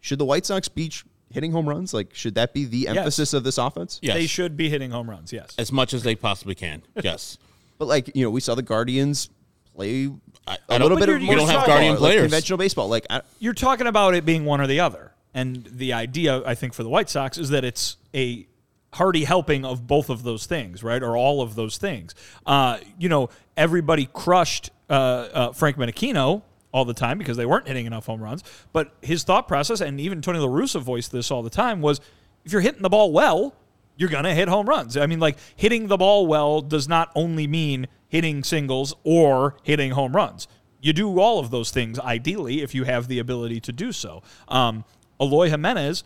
[0.00, 0.90] Should the White Sox be
[1.30, 1.92] hitting home runs?
[1.92, 3.98] Like, should that be the emphasis of this offense?
[4.00, 4.14] Yes.
[4.14, 5.32] They should be hitting home runs.
[5.32, 5.54] Yes.
[5.58, 6.82] As much as they possibly can.
[7.02, 7.36] Yes.
[7.78, 9.28] But like, you know, we saw the Guardians
[9.74, 10.08] play
[10.46, 12.22] I- a I little bit of you're- more you don't have softball, Guardian like players.
[12.22, 12.88] conventional baseball.
[12.88, 15.12] Like, I, You're talking about it being one or the other.
[15.34, 18.46] And the idea, I think, for the White Sox is that it's a
[18.92, 21.02] hearty helping of both of those things, right?
[21.02, 22.14] Or all of those things.
[22.44, 27.66] Uh, you know, everybody crushed uh, uh, Frank Menechino all the time because they weren't
[27.66, 28.44] hitting enough home runs.
[28.72, 32.00] But his thought process, and even Tony La Russa voiced this all the time, was
[32.44, 33.54] if you're hitting the ball well,
[33.96, 34.96] you're going to hit home runs.
[34.96, 39.92] I mean, like hitting the ball well does not only mean hitting singles or hitting
[39.92, 40.48] home runs.
[40.80, 44.22] You do all of those things ideally if you have the ability to do so.
[44.48, 44.84] Um,
[45.20, 46.02] Eloy Jimenez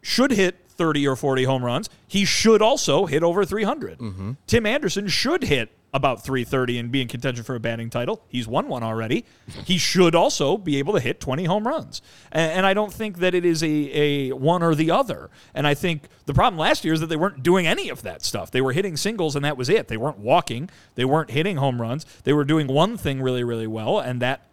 [0.00, 1.88] should hit 30 or 40 home runs.
[2.06, 4.36] He should also hit over 300.
[4.46, 8.20] Tim Anderson should hit about 330 and be in contention for a batting title.
[8.28, 9.24] He's won one already.
[9.64, 12.02] He should also be able to hit 20 home runs.
[12.32, 15.30] And, and I don't think that it is a, a one or the other.
[15.54, 18.24] And I think the problem last year is that they weren't doing any of that
[18.24, 18.50] stuff.
[18.50, 19.86] They were hitting singles and that was it.
[19.86, 20.68] They weren't walking.
[20.96, 22.04] They weren't hitting home runs.
[22.24, 24.48] They were doing one thing really, really well, and that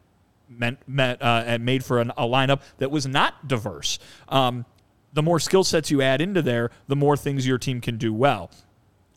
[0.48, 4.00] meant met uh, and made for an, a lineup that was not diverse.
[4.30, 4.66] Um,
[5.14, 8.14] the more skill sets you add into there, the more things your team can do
[8.14, 8.52] well.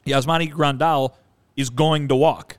[0.06, 1.14] Yasmani Grandal
[1.56, 2.58] is going to walk.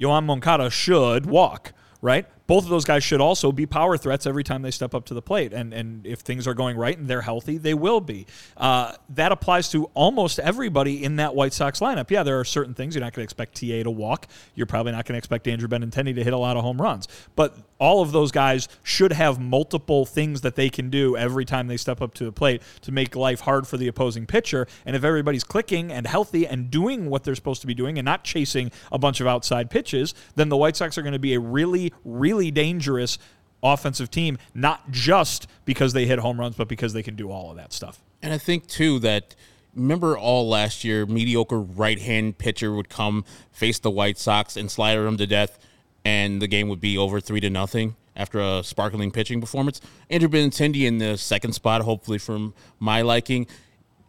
[0.00, 2.26] Yoán Moncada should walk, right?
[2.46, 5.14] Both of those guys should also be power threats every time they step up to
[5.14, 5.52] the plate.
[5.52, 8.26] And, and if things are going right and they're healthy, they will be.
[8.56, 12.10] Uh, that applies to almost everybody in that White Sox lineup.
[12.10, 12.94] Yeah, there are certain things.
[12.94, 14.26] You're not going to expect TA to walk.
[14.54, 17.08] You're probably not going to expect Andrew Benintendi to hit a lot of home runs.
[17.36, 21.66] But all of those guys should have multiple things that they can do every time
[21.66, 24.66] they step up to the plate to make life hard for the opposing pitcher.
[24.86, 28.04] And if everybody's clicking and healthy and doing what they're supposed to be doing and
[28.04, 31.34] not chasing a bunch of outside pitches, then the White Sox are going to be
[31.34, 33.18] a really, really dangerous
[33.62, 37.50] offensive team, not just because they hit home runs, but because they can do all
[37.50, 38.02] of that stuff.
[38.22, 39.34] And I think too that
[39.74, 44.70] remember all last year, mediocre right hand pitcher would come face the White Sox and
[44.70, 45.58] slider them to death,
[46.04, 49.80] and the game would be over three to nothing after a sparkling pitching performance.
[50.10, 53.46] Andrew Benintendi in the second spot, hopefully from my liking.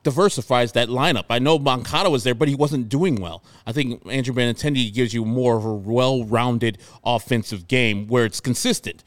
[0.05, 1.25] Diversifies that lineup.
[1.29, 3.43] I know Moncada was there, but he wasn't doing well.
[3.67, 9.03] I think Andrew Benintendi gives you more of a well-rounded offensive game where it's consistent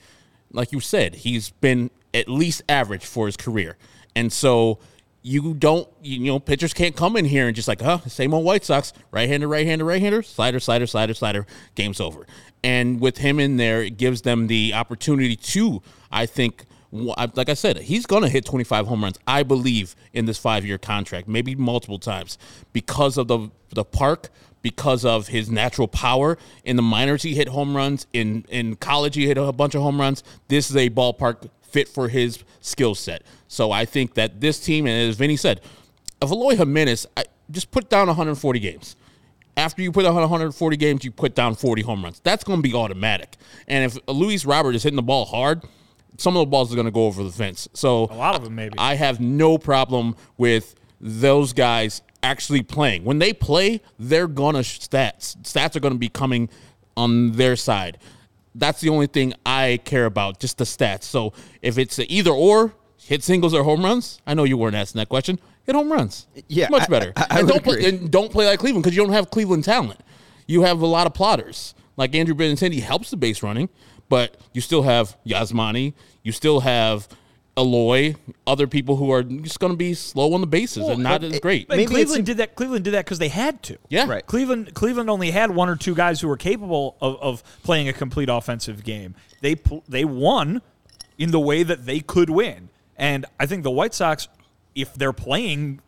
[0.53, 3.77] like you said, he's been at least average for his career.
[4.15, 4.79] And so
[5.23, 8.45] you don't, you know, pitchers can't come in here and just like, huh, same old
[8.45, 12.27] White Sox, right hander, right hander, right hander, slider, slider, slider, slider, game's over.
[12.65, 17.55] And with him in there, it gives them the opportunity to, I think, like I
[17.55, 21.29] said, he's going to hit 25 home runs, I believe, in this five year contract,
[21.29, 22.38] maybe multiple times
[22.72, 24.31] because of the, the park,
[24.62, 26.38] because of his natural power.
[26.64, 28.07] In the minors, he hit home runs.
[28.12, 30.22] In in college, he hit a bunch of home runs.
[30.48, 33.22] This is a ballpark fit for his skill set.
[33.46, 35.61] So I think that this team, and as Vinnie said,
[36.20, 38.96] if Eloy Jimenez, I, just put down 140 games.
[39.57, 42.20] After you put down 140 games, you put down 40 home runs.
[42.20, 43.37] That's going to be automatic.
[43.66, 45.64] And if Luis Robert is hitting the ball hard,
[46.16, 47.68] some of the balls are going to go over the fence.
[47.75, 48.75] So A lot of them, maybe.
[48.79, 53.05] I have no problem with those guys actually playing.
[53.05, 55.37] When they play, they're gonna stats.
[55.42, 56.49] Stats are gonna be coming
[56.97, 57.99] on their side.
[58.57, 61.05] That's the only thing I care about, just the stats.
[61.05, 64.21] So if it's a either or, hit singles or home runs.
[64.27, 65.38] I know you weren't asking that question.
[65.64, 66.27] Hit home runs.
[66.49, 67.12] Yeah, much better.
[67.16, 69.62] I- I and don't play, and don't play like Cleveland because you don't have Cleveland
[69.64, 70.01] talent.
[70.49, 71.75] You have a lot of plotters.
[71.97, 73.68] Like Andrew Benintendi helps the base running,
[74.09, 75.94] but you still have Yasmani.
[76.23, 77.09] You still have
[77.57, 78.14] Eloy.
[78.47, 81.40] Other people who are just going to be slow on the bases and not as
[81.40, 81.68] great.
[81.68, 82.55] But Maybe Cleveland did that.
[82.55, 83.79] Cleveland did that because they had to.
[83.88, 84.07] Yeah.
[84.09, 84.25] Right.
[84.25, 87.92] Cleveland Cleveland only had one or two guys who were capable of, of playing a
[87.92, 89.14] complete offensive game.
[89.40, 89.57] They
[89.88, 90.62] they won
[91.18, 94.29] in the way that they could win, and I think the White Sox,
[94.75, 95.81] if they're playing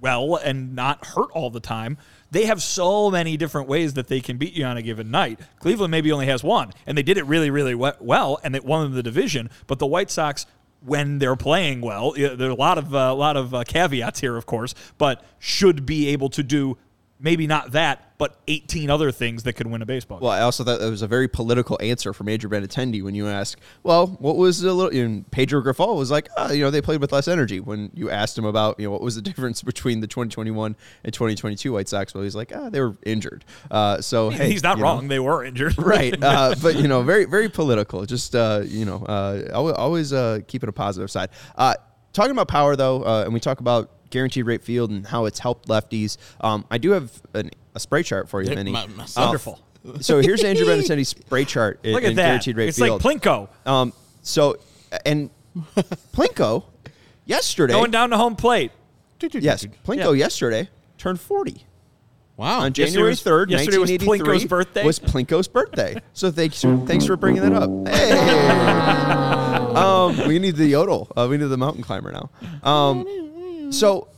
[0.00, 1.96] well and not hurt all the time,
[2.30, 5.40] they have so many different ways that they can beat you on a given night.
[5.58, 8.92] Cleveland maybe only has one, and they did it really really well, and they won
[8.92, 9.50] the division.
[9.66, 10.46] But the White Sox.
[10.84, 14.36] When they're playing well, there are a lot of a lot of uh, caveats here,
[14.36, 16.76] of course, but should be able to do
[17.18, 20.18] maybe not that, but 18 other things that could win a baseball.
[20.18, 20.24] game.
[20.24, 23.26] Well, I also thought that was a very political answer from Andrew Benintendi when you
[23.28, 26.82] asked, well, what was the little, and Pedro Grifol was like, oh, you know, they
[26.82, 27.60] played with less energy.
[27.60, 31.12] When you asked him about, you know, what was the difference between the 2021 and
[31.12, 33.44] 2022 White Sox, well, he's like, ah, they were injured.
[33.70, 35.08] Uh, so, hey, He's not you know, wrong.
[35.08, 35.78] They were injured.
[35.78, 36.14] right.
[36.22, 38.04] Uh, but you know, very very political.
[38.06, 41.30] Just uh, you know, uh, always, always uh, keeping a positive side.
[41.56, 41.74] Uh,
[42.12, 45.38] talking about power though, uh, and we talk about guaranteed rate field and how it's
[45.38, 46.16] helped lefties.
[46.40, 49.60] Um, I do have an, a spray chart for you, my- Uh, Wonderful.
[50.00, 52.26] so here's Andrew Benintendi's spray chart in, Look at in that.
[52.26, 53.04] guaranteed rate It's field.
[53.04, 53.92] like Plinko um,
[54.22, 54.56] so
[55.04, 55.30] and
[56.12, 56.64] Plinko
[57.24, 57.72] yesterday.
[57.72, 58.72] going down to home plate.
[59.20, 61.64] Yes, Plinko yesterday turned 40
[62.36, 62.60] Wow.
[62.60, 64.84] on January third, yesterday was Plinko's birthday?
[64.84, 65.96] Was Plinko's birthday.
[66.12, 67.70] So thanks, thanks for bringing that up.
[67.88, 68.10] Hey,
[69.74, 71.10] um, we need the yodel.
[71.16, 72.28] Uh, we need the mountain climber now.
[72.62, 73.06] Um,
[73.70, 74.08] so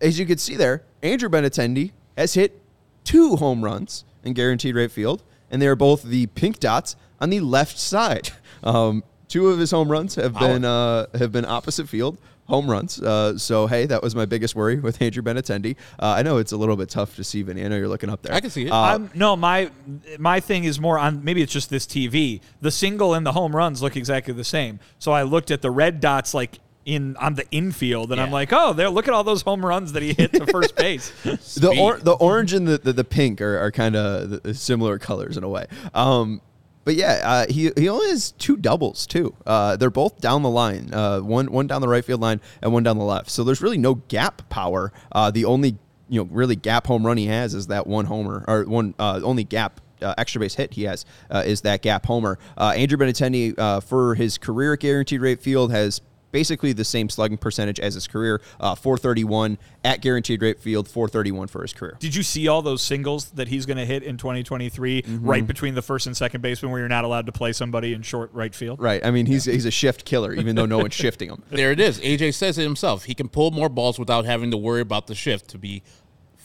[0.00, 2.60] as you can see there, Andrew Benintendi has hit
[3.04, 7.30] two home runs in guaranteed rate field, and they are both the pink dots on
[7.30, 8.30] the left side.
[8.60, 12.18] Um, two of his home runs have been uh, have been opposite field
[12.48, 13.00] home runs.
[13.00, 15.76] Uh, so hey, that was my biggest worry with Andrew Benintendi.
[15.98, 17.64] Uh, I know it's a little bit tough to see, Vinnie.
[17.64, 18.34] I know you're looking up there.
[18.34, 18.72] I can see it.
[18.72, 19.70] Uh, I'm, no, my
[20.18, 22.40] my thing is more on maybe it's just this TV.
[22.60, 24.80] The single and the home runs look exactly the same.
[24.98, 26.58] So I looked at the red dots like
[26.88, 28.88] in on the infield, and I'm like, oh, there!
[28.88, 31.10] Look at all those home runs that he hit to first base.
[31.22, 35.36] the or, the orange and the the, the pink are, are kind of similar colors
[35.36, 35.66] in a way.
[35.94, 36.40] Um,
[36.84, 39.34] but yeah, uh, he he only has two doubles too.
[39.46, 40.88] Uh, they're both down the line.
[40.92, 43.28] Uh, one one down the right field line and one down the left.
[43.28, 44.90] So there's really no gap power.
[45.12, 45.76] Uh, the only
[46.08, 49.20] you know really gap home run he has is that one homer or one uh,
[49.22, 49.82] only gap.
[50.00, 52.38] Uh, extra base hit he has uh, is that gap homer.
[52.56, 56.00] Uh, Andrew Benintendi uh, for his career Guaranteed Rate Field has
[56.30, 58.40] basically the same slugging percentage as his career.
[58.60, 61.96] Uh, 431 at Guaranteed Rate Field, 431 for his career.
[62.00, 65.26] Did you see all those singles that he's going to hit in 2023, Mm-hmm.
[65.28, 68.02] right between the first and second baseman, where you're not allowed to play somebody in
[68.02, 68.80] short right field?
[68.80, 69.04] Right.
[69.04, 71.42] I mean, he's he's a shift killer, even though no one's shifting him.
[71.50, 72.00] there it is.
[72.00, 73.04] AJ says it himself.
[73.04, 75.48] He can pull more balls without having to worry about the shift.
[75.48, 75.82] To be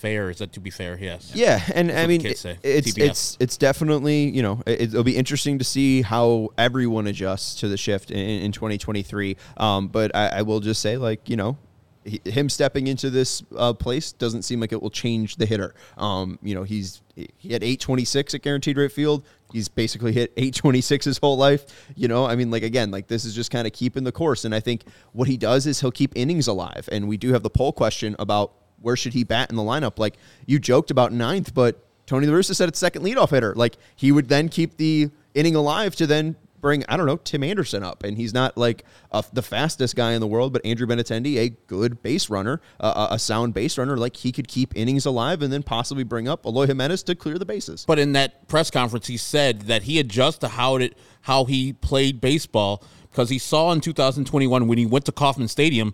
[0.03, 0.97] fair, is that to be fair?
[0.99, 1.31] Yes.
[1.33, 2.57] Yeah, and I mean, the kids say.
[2.61, 7.61] it's it's it's definitely you know it, it'll be interesting to see how everyone adjusts
[7.61, 9.37] to the shift in, in 2023.
[9.55, 11.57] Um, but I, I will just say, like you know,
[12.03, 15.73] him stepping into this uh, place doesn't seem like it will change the hitter.
[15.97, 19.23] Um, you know, he's he had 826 at Guaranteed Rate Field.
[19.53, 21.63] He's basically hit 826 his whole life.
[21.95, 24.43] You know, I mean, like again, like this is just kind of keeping the course.
[24.43, 24.83] And I think
[25.13, 26.89] what he does is he'll keep innings alive.
[26.91, 28.53] And we do have the poll question about
[28.83, 29.97] where should he bat in the lineup?
[29.97, 33.55] Like you joked about ninth, but Tony La Russa said it's second leadoff hitter.
[33.55, 37.43] Like he would then keep the inning alive to then bring I don't know Tim
[37.43, 38.83] Anderson up, and he's not like
[39.31, 43.19] the fastest guy in the world, but Andrew Benintendi, a good base runner, uh, a
[43.19, 43.95] sound base runner.
[43.97, 47.37] Like he could keep innings alive and then possibly bring up Eloy Jimenez to clear
[47.37, 47.85] the bases.
[47.85, 51.73] But in that press conference, he said that he adjusts to how it how he
[51.73, 55.93] played baseball because he saw in 2021 when he went to Kauffman Stadium,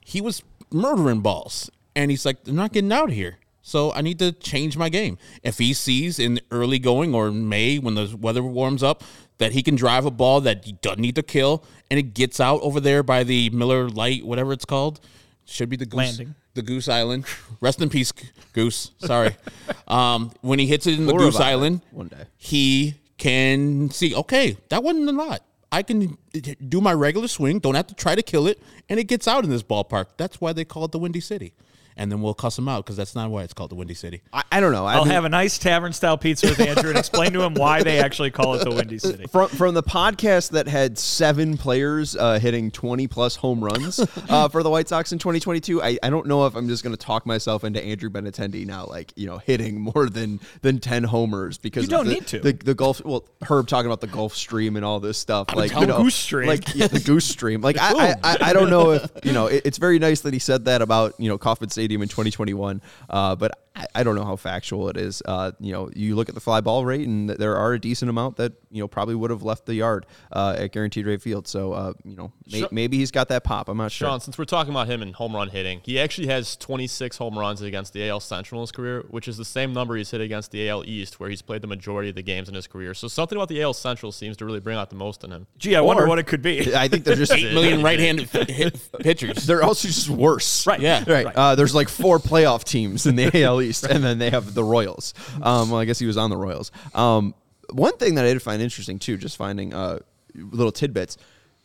[0.00, 4.00] he was murdering balls, and he's like, "They're not getting out of here." So I
[4.00, 5.18] need to change my game.
[5.42, 9.02] If he sees in early going or May when the weather warms up
[9.38, 12.38] that he can drive a ball that he doesn't need to kill and it gets
[12.38, 15.00] out over there by the Miller Lite, whatever it's called,
[15.46, 16.34] should be the goose, Landing.
[16.54, 17.24] the Goose Island.
[17.60, 18.12] Rest in peace,
[18.52, 18.92] Goose.
[18.98, 19.34] Sorry.
[19.88, 22.24] um, when he hits it in the Or Goose Island, one day.
[22.36, 25.42] he can see, okay, that wasn't a lot.
[25.72, 26.16] I can
[26.68, 29.42] do my regular swing, don't have to try to kill it, and it gets out
[29.42, 30.06] in this ballpark.
[30.16, 31.52] That's why they call it the Windy City.
[31.98, 34.22] And then we'll cuss him out because that's not why it's called the Windy City.
[34.32, 34.84] I, I don't know.
[34.84, 37.54] I I'll mean- have a nice tavern style pizza with Andrew and explain to him
[37.54, 39.26] why they actually call it the Windy City.
[39.32, 44.48] from from the podcast that had seven players uh, hitting 20 plus home runs uh,
[44.48, 47.02] for the White Sox in 2022, I, I don't know if I'm just going to
[47.02, 51.58] talk myself into Andrew Benintendi now, like you know, hitting more than than 10 homers
[51.58, 52.40] because You don't the, need to.
[52.40, 55.70] The, the Gulf, well, Herb talking about the Gulf Stream and all this stuff, like
[55.70, 56.48] tell you know, Goose Stream.
[56.48, 57.62] like yeah, the Goose Stream.
[57.62, 60.32] Like I, I, I, I don't know if you know, it, it's very nice that
[60.32, 63.65] he said that about you know Kauffman Stadium in 2021, uh, but.
[63.76, 65.22] I, I don't know how factual it is.
[65.26, 68.08] Uh, you know, you look at the fly ball rate, and there are a decent
[68.08, 71.46] amount that you know probably would have left the yard uh, at guaranteed rate field.
[71.46, 72.68] So uh, you know, may, Sure.
[72.72, 73.68] maybe he's got that pop.
[73.68, 74.08] I'm not sure.
[74.08, 77.38] Sean, since we're talking about him and home run hitting, he actually has 26 home
[77.38, 80.20] runs against the AL Central in his career, which is the same number he's hit
[80.20, 82.94] against the AL East, where he's played the majority of the games in his career.
[82.94, 85.46] So something about the AL Central seems to really bring out the most in him.
[85.58, 86.74] Gee, I wonder what it could be.
[86.74, 88.30] I think they're just Eight million right-handed
[89.00, 89.46] pitchers.
[89.46, 90.66] they're also just worse.
[90.66, 90.80] Right.
[90.80, 91.04] Yeah.
[91.06, 91.26] Right.
[91.26, 93.60] Uh, there's like four playoff teams in the AL
[93.94, 95.14] And then they have the Royals.
[95.42, 96.70] Um, well, I guess he was on the Royals.
[96.94, 97.34] Um,
[97.70, 100.00] one thing that I did find interesting too, just finding uh,
[100.34, 101.16] little tidbits.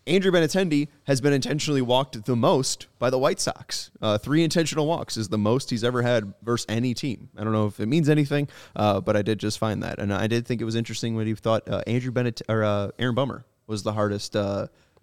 [0.07, 3.91] Andrew Benintendi has been intentionally walked the most by the White Sox.
[4.01, 7.29] Uh, three intentional walks is the most he's ever had versus any team.
[7.37, 10.11] I don't know if it means anything, uh, but I did just find that, and
[10.11, 13.13] I did think it was interesting when he thought uh, Andrew Bennett or uh, Aaron
[13.13, 14.35] Bummer was the hardest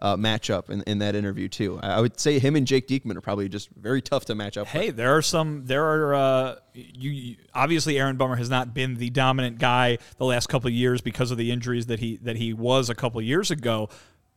[0.00, 1.78] uh, matchup in, in that interview too.
[1.82, 4.66] I would say him and Jake Diekman are probably just very tough to match up.
[4.66, 4.72] with.
[4.82, 5.66] Hey, there are some.
[5.66, 7.36] There are uh, you, you.
[7.54, 11.30] Obviously, Aaron Bummer has not been the dominant guy the last couple of years because
[11.30, 13.88] of the injuries that he that he was a couple of years ago.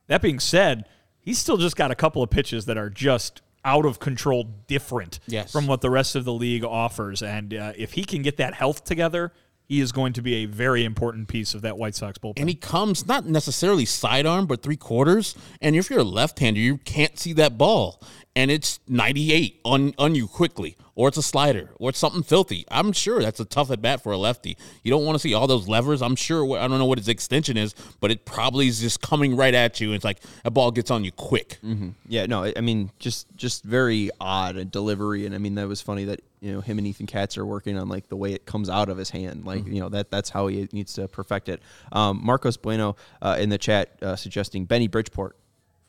[0.08, 0.86] That being said,
[1.20, 5.20] he's still just got a couple of pitches that are just out of control, different
[5.28, 5.52] Yes.
[5.52, 7.22] from what the rest of the league offers.
[7.22, 9.32] And uh, if he can get that health together,
[9.72, 12.34] he is going to be a very important piece of that White Sox bullpen.
[12.36, 15.34] and he comes not necessarily sidearm, but three quarters.
[15.62, 18.04] And if you're a left-hander, you can't see that ball.
[18.36, 22.66] And it's 98 on on you quickly, or it's a slider, or it's something filthy.
[22.72, 24.58] I'm sure that's a tough at bat for a lefty.
[24.84, 26.02] You don't want to see all those levers.
[26.02, 29.36] I'm sure I don't know what his extension is, but it probably is just coming
[29.36, 29.92] right at you.
[29.94, 31.60] It's like a ball gets on you quick.
[32.08, 35.82] Yeah, no, I- mean, just just very odd a delivery, and I mean that was
[35.82, 38.46] funny that you know him and Ethan Katz are working on like the way it
[38.46, 41.50] comes out of his hand, like you know that that's how he needs to perfect
[41.50, 41.62] it.
[41.92, 45.36] Um, Marcos Bueno uh, in the chat uh, suggesting Benny Bridgeport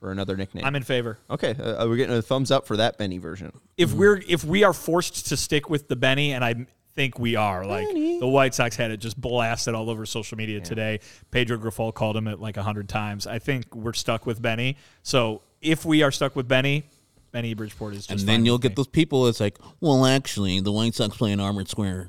[0.03, 0.65] for another nickname.
[0.65, 1.17] I'm in favor.
[1.31, 3.53] okay, uh, we're getting a thumbs up for that Benny version.
[3.77, 7.37] If we're if we are forced to stick with the Benny, and I think we
[7.37, 10.99] are, like the White Sox had it just blasted all over social media today.
[11.31, 13.29] Pedro Grifol called him it like a hundred times.
[13.29, 14.77] I think we're stuck with Benny.
[15.05, 16.83] So if we are stuck with Benny,
[17.31, 18.11] Benny Bridgeport is just.
[18.11, 18.75] And fine then you'll with get me.
[18.75, 19.29] those people.
[19.29, 22.09] It's like, well, actually, the White Sox play in Armour Square.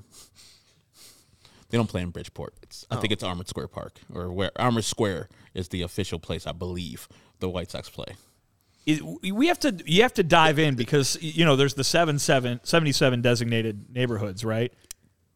[1.69, 2.55] They don't play in Bridgeport.
[2.63, 6.47] It's I think it's Armour Square Park or where Armour Square is the official place
[6.47, 7.07] I believe
[7.43, 8.15] the White Sox play.
[8.85, 9.01] It-
[9.33, 12.59] we have to you have to dive in because you know there's the 7 7
[12.63, 14.73] 77 designated neighborhoods right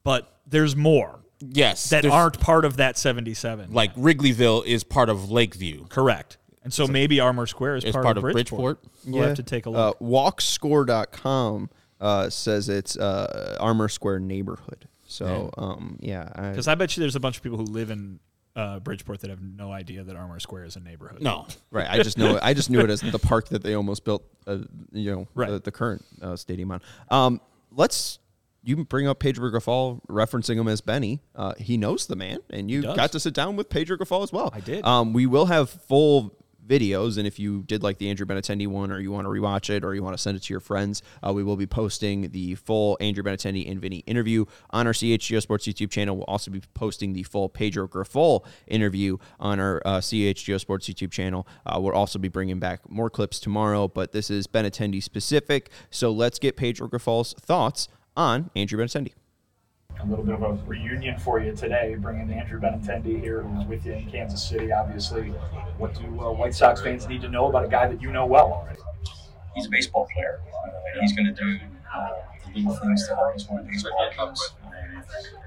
[0.03, 5.29] but there's more Yes, that aren't part of that 77 like Wrigleyville is part of
[5.31, 5.85] Lakeview.
[5.87, 9.13] correct and so, maybe Armour Square is Is part, part of of bridgeport, Bridgeport?
[9.13, 11.69] we'll have to take a look Uh, walkscore.com
[12.01, 14.87] uh, says it's uh, Armour Square neighborhood.
[15.05, 17.89] So um, yeah, I, because i bet you there's a bunch of people who live
[17.91, 18.19] in
[18.57, 21.87] uh, bridgeport that have no idea that Armour Square is a neighborhood No, Right.
[21.89, 22.37] I just know.
[22.41, 24.23] I just knew it as the park that they almost built.
[24.45, 24.57] Uh,
[24.91, 25.49] you know, Right.
[25.51, 26.81] the, the current uh, stadium on.
[27.09, 27.41] Um,
[27.71, 28.19] let's.
[28.63, 31.21] You bring up Pedro Grifol, referencing him as Benny.
[31.33, 34.33] Uh, he knows the man, and you got to sit down with Pedro Grifol as
[34.33, 34.51] well.
[34.53, 34.83] I did.
[34.83, 36.33] Um, we will have full
[36.67, 39.69] videos, and if you did like the Andrew Benintendi one, or you want to rewatch
[39.69, 42.29] it, or you want to send it to your friends, uh, we will be posting
[42.31, 46.15] the full Andrew Benintendi and Vinnie interview on our CHGO Sports YouTube channel.
[46.15, 51.11] We'll also be posting the full Pedro Grifol interview on our uh, CHGO Sports YouTube
[51.11, 51.47] channel.
[51.65, 55.69] Uh, we'll also be bringing back more clips tomorrow, but this is Benintendi specific.
[55.89, 59.13] So let's get Pedro Grifol's thoughts on Andrew Benintendi.
[59.99, 63.85] A little bit of a reunion for you today, bringing Andrew Benintendi here, who's with
[63.85, 64.71] you in Kansas City.
[64.71, 65.29] Obviously,
[65.77, 68.25] what do uh, White Sox fans need to know about a guy that you know
[68.25, 68.79] well already?
[69.57, 70.39] he's a baseball player.
[70.63, 71.59] Uh, he's going to do
[71.93, 72.09] uh,
[72.45, 74.53] the little things to help us win baseball games.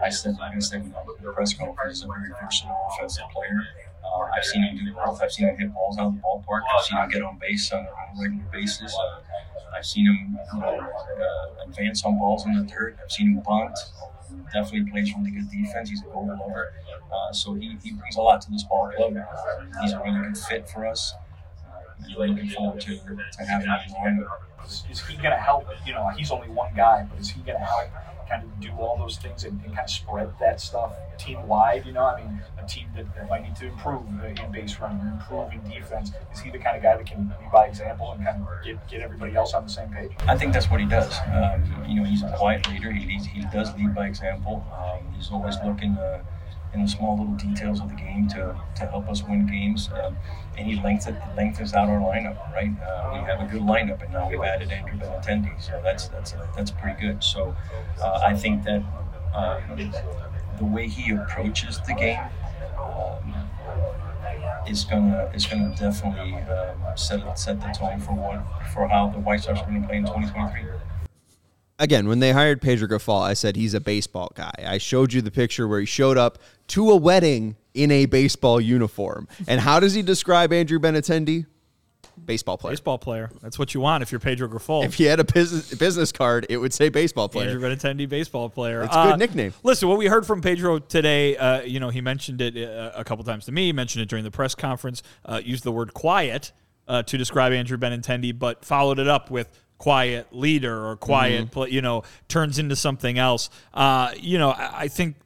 [0.03, 3.63] I said, like I said in the press conference, he's a very versatile offensive player.
[4.05, 5.23] Uh, I've seen him do both.
[5.23, 6.63] I've seen him hit balls out of the ballpark.
[6.75, 8.95] I've seen him get on base on, a regular basis.
[8.95, 9.21] Uh,
[9.77, 12.97] I've seen him uh, advance on balls in the dirt.
[13.03, 13.79] I've seen him bunt.
[14.53, 15.91] Definitely plays really good defense.
[15.91, 16.73] He's a goal lover.
[17.13, 19.17] Uh, so he, he brings a lot to this ball club.
[19.83, 21.15] He's a really good fit for us.
[22.17, 24.67] We're looking forward to, to having him lineup.
[24.67, 25.67] Is, is he going to help?
[25.87, 27.91] You know, he's only one guy, but is he going to help
[28.31, 31.85] kind of do all those things and, and kind of spread that stuff team wide?
[31.85, 35.07] You know, I mean, a team that, that might need to improve in base running,
[35.07, 36.13] improve in defense.
[36.33, 38.89] Is he the kind of guy that can lead by example and kind of get,
[38.89, 40.13] get everybody else on the same page?
[40.27, 41.19] I think that's what he does.
[41.33, 42.91] Um, you know, he's a quiet leader.
[42.93, 44.65] He leads, he does lead by example.
[44.73, 46.23] Um, he's always looking uh,
[46.73, 49.91] in the small little details of the game to, to help us win games.
[50.03, 50.17] Um,
[50.57, 52.71] and he lengthens, lengthens out our lineup, right?
[52.81, 56.35] Uh, we have a good lineup, and now we've added Andrew Benintendi, so that's that's
[56.57, 57.23] that's pretty good.
[57.25, 57.57] So
[58.03, 58.83] uh, I think that
[59.35, 59.93] um,
[60.59, 62.21] the way he approaches the game.
[62.79, 63.35] Um,
[64.69, 69.19] is gonna is gonna definitely um, set set the tone for what for how the
[69.19, 70.63] White Sox are going to play in 2023.
[71.81, 74.53] Again, when they hired Pedro Grifol, I said he's a baseball guy.
[74.59, 78.61] I showed you the picture where he showed up to a wedding in a baseball
[78.61, 79.27] uniform.
[79.49, 81.47] And how does he describe Andrew Benintendi?
[82.23, 82.73] Baseball player.
[82.73, 85.75] baseball player that's what you want if you're pedro Grifol If he had a business
[85.75, 87.49] business card, it would say baseball player.
[87.49, 88.83] Andrew Benintendi, baseball player.
[88.83, 89.55] It's a good nickname.
[89.63, 93.05] Listen, what we heard from Pedro today, uh, you know, he mentioned it uh, a
[93.05, 93.67] couple times to me.
[93.67, 95.03] He mentioned it during the press conference.
[95.25, 96.53] Uh, used the word quiet
[96.87, 99.49] uh, to describe Andrew Benintendi, but followed it up with
[99.81, 101.73] quiet leader or quiet, Mm-hmm.
[101.73, 103.49] you know, turns into something else.
[103.73, 105.17] Uh, you know, I, I think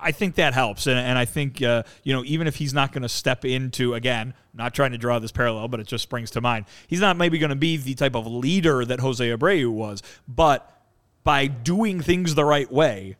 [0.00, 2.92] I think that helps, and, and I think uh, you know even if he's not
[2.92, 6.30] going to step into again, not trying to draw this parallel, but it just springs
[6.32, 6.66] to mind.
[6.88, 10.68] He's not maybe going to be the type of leader that Jose Abreu was, but
[11.24, 13.16] by doing things the right way,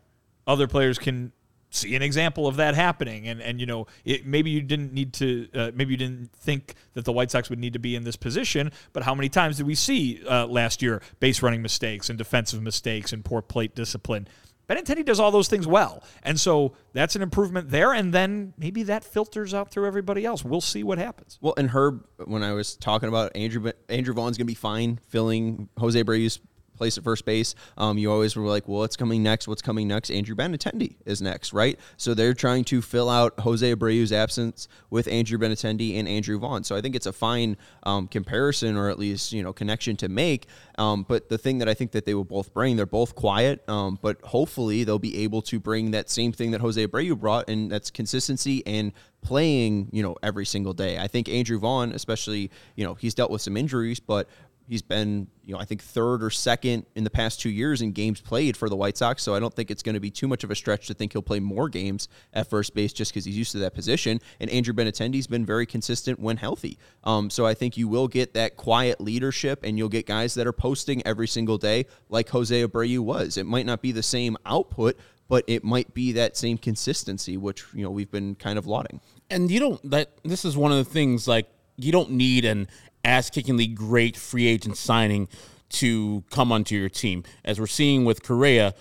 [0.47, 1.31] other players can
[1.75, 3.29] see an example of that happening.
[3.29, 6.75] And and you know it, maybe you didn't need to, uh, maybe you didn't think
[6.95, 9.57] that the White Sox would need to be in this position, but how many times
[9.57, 13.75] did we see uh, last year base running mistakes and defensive mistakes and poor plate
[13.75, 14.29] discipline?
[14.69, 16.03] Benintendi does all those things well.
[16.23, 17.93] And so that's an improvement there.
[17.93, 20.45] And then maybe that filters out through everybody else.
[20.45, 21.39] We'll see what happens.
[21.41, 24.99] Well, and Herb, when I was talking about Andrew, Andrew Vaughn's going to be fine
[25.09, 26.41] filling Jose Abreu's
[26.83, 27.55] place at first base.
[27.77, 29.47] Um, you always were like, well, what's coming next?
[29.47, 30.11] What's coming next?
[30.11, 31.79] Andrew Benintendi is next, right?
[31.97, 36.65] So they're trying to fill out Jose Abreu's absence with Andrew Benintendi and Andrew Vaughn.
[36.65, 40.09] So I think it's a fine um, comparison or at least you know connection to
[40.09, 40.49] make.
[40.77, 43.63] Um, but the thing that I think that they will both bring, they're both quiet,
[43.69, 47.49] um, but hopefully they'll be able to bring that same thing that Jose Abreu brought,
[47.49, 50.99] and that's consistency and playing, you know, every single day.
[50.99, 54.29] I think Andrew Vaughn, especially, you know, he's dealt with some injuries, but
[54.73, 57.93] he's been, you know, I think third or second in the past two years in
[57.93, 59.23] games played for the White Sox.
[59.23, 61.13] So I don't think it's going to be too much of a stretch to think
[61.13, 64.19] he'll play more games at first base just because he's used to that position.
[64.41, 66.79] And Andrew Benintendi's been very consistent when healthy.
[67.05, 70.47] Um, so I think you will get that quiet leadership and you'll get guys that
[70.47, 73.37] are posting every single day like Jose Abreu was.
[73.37, 74.97] It might not be the same output,
[75.29, 79.03] but it might be that same consistency, which you know we've been kind of lauding.
[79.29, 81.47] And you don't that this is one of the things like
[81.77, 82.69] you don't need an
[83.05, 85.29] ass kickingly great free agent signing
[85.71, 87.25] to come onto your team.
[87.45, 88.75] As we're seeing with Correa,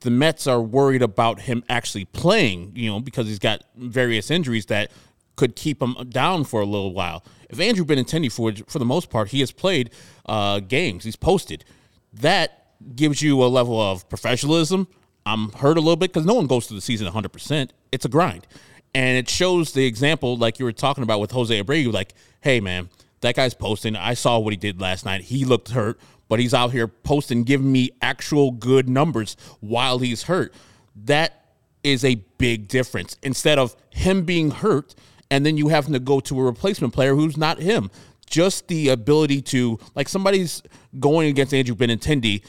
[0.00, 4.66] the Mets are worried about him actually playing, you know, because he's got various injuries
[4.66, 4.90] that
[5.36, 7.24] could keep him down for a little while.
[7.48, 9.90] If Andrew Benintendi, for for the most part, he has played
[10.26, 11.64] uh, games, he's posted.
[12.12, 12.64] That
[12.94, 14.86] gives you a level of professionalism.
[15.26, 17.70] I'm hurt a little bit because no one goes through the season 100%.
[17.92, 18.46] It's a grind.
[18.94, 22.60] And it shows the example, like you were talking about with Jose Abreu, like, hey,
[22.60, 22.90] man,
[23.24, 23.96] that guy's posting.
[23.96, 25.22] I saw what he did last night.
[25.22, 25.98] He looked hurt,
[26.28, 30.54] but he's out here posting, giving me actual good numbers while he's hurt.
[30.94, 31.44] That
[31.82, 33.16] is a big difference.
[33.22, 34.94] Instead of him being hurt
[35.30, 37.90] and then you having to go to a replacement player who's not him.
[38.28, 40.62] Just the ability to, like, somebody's
[40.98, 42.42] going against Andrew Benintendi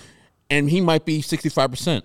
[0.50, 2.04] and he might be 65%.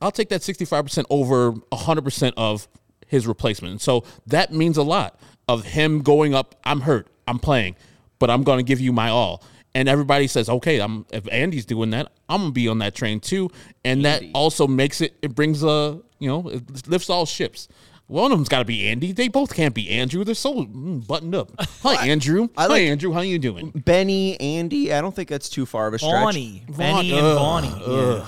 [0.00, 2.68] I'll take that 65% over 100% of
[3.06, 3.80] his replacement.
[3.80, 5.18] So that means a lot
[5.48, 6.54] of him going up.
[6.64, 7.08] I'm hurt.
[7.26, 7.76] I'm playing,
[8.18, 9.42] but I'm going to give you my all.
[9.74, 13.20] And everybody says, okay, I'm if Andy's doing that, I'm gonna be on that train
[13.20, 13.50] too.
[13.84, 14.26] And Andy.
[14.26, 15.16] that also makes it.
[15.22, 17.68] It brings a you know it lifts all ships.
[18.08, 19.12] One of them's got to be Andy.
[19.12, 20.22] They both can't be Andrew.
[20.22, 21.50] They're so mm, buttoned up.
[21.82, 22.48] Hi, Andrew.
[22.58, 23.10] I like Hi, Andrew.
[23.12, 23.70] How you doing?
[23.70, 24.92] Benny, Andy.
[24.92, 26.12] I don't think that's too far of a stretch.
[26.12, 27.82] Bonnie, Benny, and Bonnie.
[27.86, 28.26] Yeah.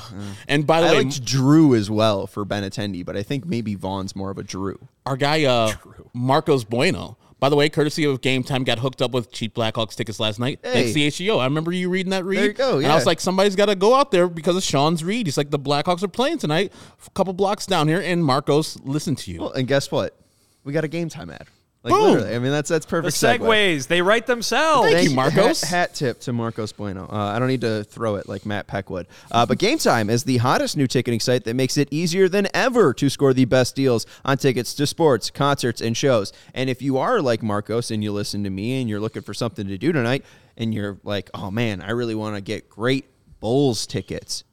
[0.49, 3.45] And by the way I way, liked Drew as well for Benintendi, but I think
[3.45, 4.78] maybe Vaughn's more of a Drew.
[5.05, 5.72] Our guy, uh,
[6.14, 7.18] Marcos Bueno.
[7.41, 10.39] By the way, courtesy of Game Time, got hooked up with cheap Blackhawks tickets last
[10.39, 10.61] night.
[10.62, 10.93] Hey.
[10.93, 11.39] Thanks to HEO.
[11.39, 12.39] I remember you reading that read.
[12.39, 12.78] There you go.
[12.78, 12.85] Yeah.
[12.85, 15.26] And I was like, somebody's got to go out there because of Sean's read.
[15.26, 16.72] He's like, the Blackhawks are playing tonight,
[17.07, 19.41] a couple blocks down here, and Marcos, listen to you.
[19.41, 20.16] Well, and guess what?
[20.64, 21.47] we got a game time ad.
[21.85, 22.03] Like Boom.
[22.03, 23.20] literally, I mean that's that's perfect.
[23.20, 23.87] The segues segue.
[23.89, 24.87] they write themselves.
[24.87, 25.61] Thank, Thank you, Marcos.
[25.61, 27.07] Hat, hat, tip to Marcos Bueno.
[27.12, 29.05] Uh, I don't need to throw it like Matt Peckwood.
[29.30, 32.49] Uh, but Game Time is the hottest new ticketing site that makes it easier than
[32.55, 36.32] ever to score the best deals on tickets to sports, concerts, and shows.
[36.55, 39.35] And if you are like Marcos and you listen to me and you're looking for
[39.35, 40.24] something to do tonight,
[40.57, 43.05] and you're like, oh man, I really want to get great
[43.41, 44.45] Bulls tickets.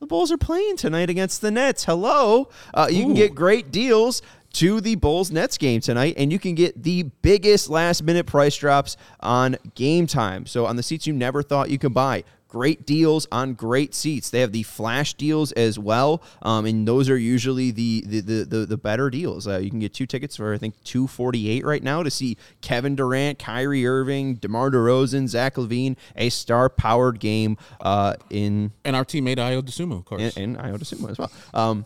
[0.00, 1.84] The Bulls are playing tonight against the Nets.
[1.84, 2.50] Hello.
[2.72, 3.06] Uh, you Ooh.
[3.06, 4.22] can get great deals
[4.58, 8.56] to the Bulls Nets game tonight, and you can get the biggest last minute price
[8.56, 10.46] drops on game time.
[10.46, 12.24] So, on the seats you never thought you could buy.
[12.48, 14.30] Great deals on great seats.
[14.30, 18.44] They have the flash deals as well, um, and those are usually the the the,
[18.44, 19.46] the, the better deals.
[19.46, 22.10] Uh, you can get two tickets for I think two forty eight right now to
[22.10, 28.72] see Kevin Durant, Kyrie Irving, DeMar DeRozan, Zach LaVine, a star powered game uh, in
[28.84, 31.30] and our teammate Ayo Dosunmu, of course, and, and Ayo Dosunmu as well.
[31.54, 31.84] Um,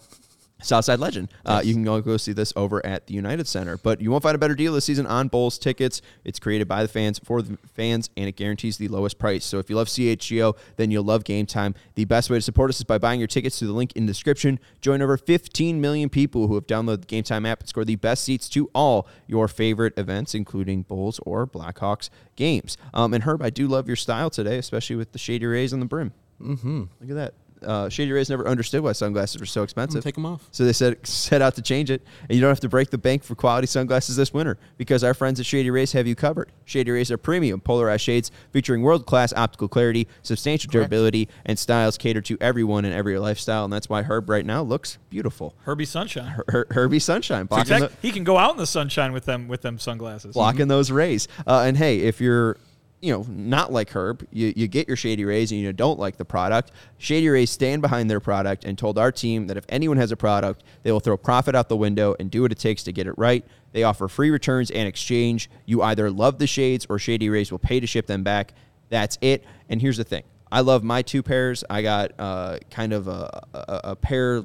[0.62, 1.28] Southside Legend.
[1.44, 3.76] Uh, You can go, go see this over at the United Center.
[3.76, 6.00] But you won't find a better deal this season on Bulls tickets.
[6.24, 9.44] It's created by the fans for the fans, and it guarantees the lowest price.
[9.44, 11.74] So if you love CHGO, then you'll love Game Time.
[11.94, 14.06] The best way to support us is by buying your tickets through the link in
[14.06, 14.58] the description.
[14.80, 17.96] Join over 15 million people who have downloaded the Game Time app and score the
[17.96, 22.76] best seats to all your favorite events, including Bulls or Blackhawks games.
[22.94, 25.80] Um, and Herb, I do love your style today, especially with the shady rays on
[25.80, 26.12] the brim.
[26.40, 26.78] Mm-hmm.
[27.00, 27.34] Look at that
[27.64, 30.02] uh, Shady Rays never understood why sunglasses were so expensive.
[30.02, 30.48] Take them off.
[30.50, 32.98] So they said set out to change it, and you don't have to break the
[32.98, 36.50] bank for quality sunglasses this winter because our friends at Shady Rays have you covered.
[36.64, 40.90] Shady Rays are premium polarized shades featuring world class optical clarity, substantial Correct.
[40.90, 44.62] durability, and styles cater to everyone and every lifestyle, and that's why Herb right now
[44.62, 45.54] looks beautiful.
[45.64, 46.26] Herbie Sunshine.
[46.26, 47.46] Her- Her- Herbie Sunshine.
[47.46, 50.34] Blocking the- he can go out in the sunshine with them with them sunglasses.
[50.34, 50.68] Blocking mm-hmm.
[50.68, 51.28] those rays.
[51.46, 52.56] Uh, and hey, if you're
[53.03, 56.16] you know, not like Herb, you, you get your Shady Rays and you don't like
[56.16, 56.70] the product.
[56.98, 60.16] Shady Rays stand behind their product and told our team that if anyone has a
[60.16, 63.09] product, they will throw profit out the window and do what it takes to get
[63.09, 63.44] it right.
[63.72, 65.50] They offer free returns and exchange.
[65.66, 68.55] You either love the shades or Shady Rays will pay to ship them back.
[68.88, 69.44] That's it.
[69.68, 70.22] And here's the thing
[70.53, 71.64] I love my two pairs.
[71.68, 74.44] I got uh, kind of a, a, a pair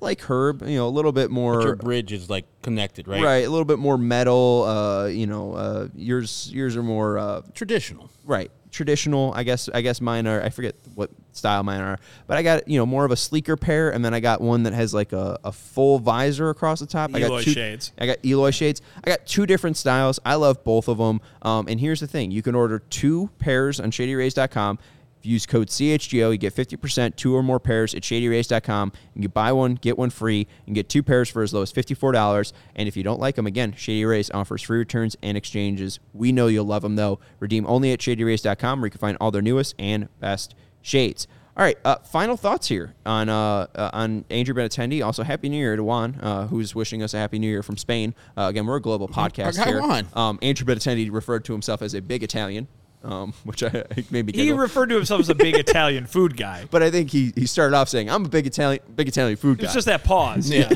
[0.00, 1.58] like Herb, you know, a little bit more.
[1.58, 3.22] But your bridge is like connected, right?
[3.22, 4.64] Right, a little bit more metal.
[4.64, 8.10] Uh, you know, uh, yours yours are more uh, traditional.
[8.24, 9.32] Right, traditional.
[9.34, 10.42] I guess I guess mine are.
[10.42, 13.56] I forget what style mine are, but I got you know more of a sleeker
[13.56, 16.86] pair, and then I got one that has like a, a full visor across the
[16.86, 17.10] top.
[17.14, 17.92] I got Eloy two, shades.
[17.98, 18.82] I got Eloy shades.
[19.04, 20.20] I got two different styles.
[20.24, 21.20] I love both of them.
[21.42, 24.78] Um, and here's the thing: you can order two pairs on ShadyRays.com.
[25.24, 28.92] If you use code CHGO, you get 50%, two or more pairs at ShadyRays.com.
[29.14, 30.46] You can buy one, get one free.
[30.66, 32.52] and get two pairs for as low as $54.
[32.76, 35.98] And if you don't like them, again, Shady Rays offers free returns and exchanges.
[36.12, 37.20] We know you'll love them, though.
[37.40, 41.26] Redeem only at ShadyRays.com where you can find all their newest and best shades.
[41.56, 45.02] All right, uh, final thoughts here on uh, uh, on Andrew Benintendi.
[45.02, 47.78] Also, Happy New Year to Juan, uh, who's wishing us a Happy New Year from
[47.78, 48.14] Spain.
[48.36, 49.80] Uh, again, we're a global podcast guy here.
[49.80, 50.06] Juan.
[50.14, 52.66] Um, Andrew Benintendi referred to himself as a big Italian,
[53.04, 56.36] um, which I, I made me He referred to himself as a big Italian food
[56.36, 56.66] guy.
[56.70, 59.58] but I think he, he started off saying, "I'm a big Italian big Italian food
[59.58, 60.50] guy." It's just that pause.
[60.50, 60.68] Yeah.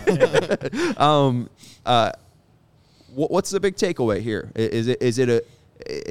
[3.15, 4.51] What- what's the big takeaway here?
[4.55, 5.43] Is it is it a,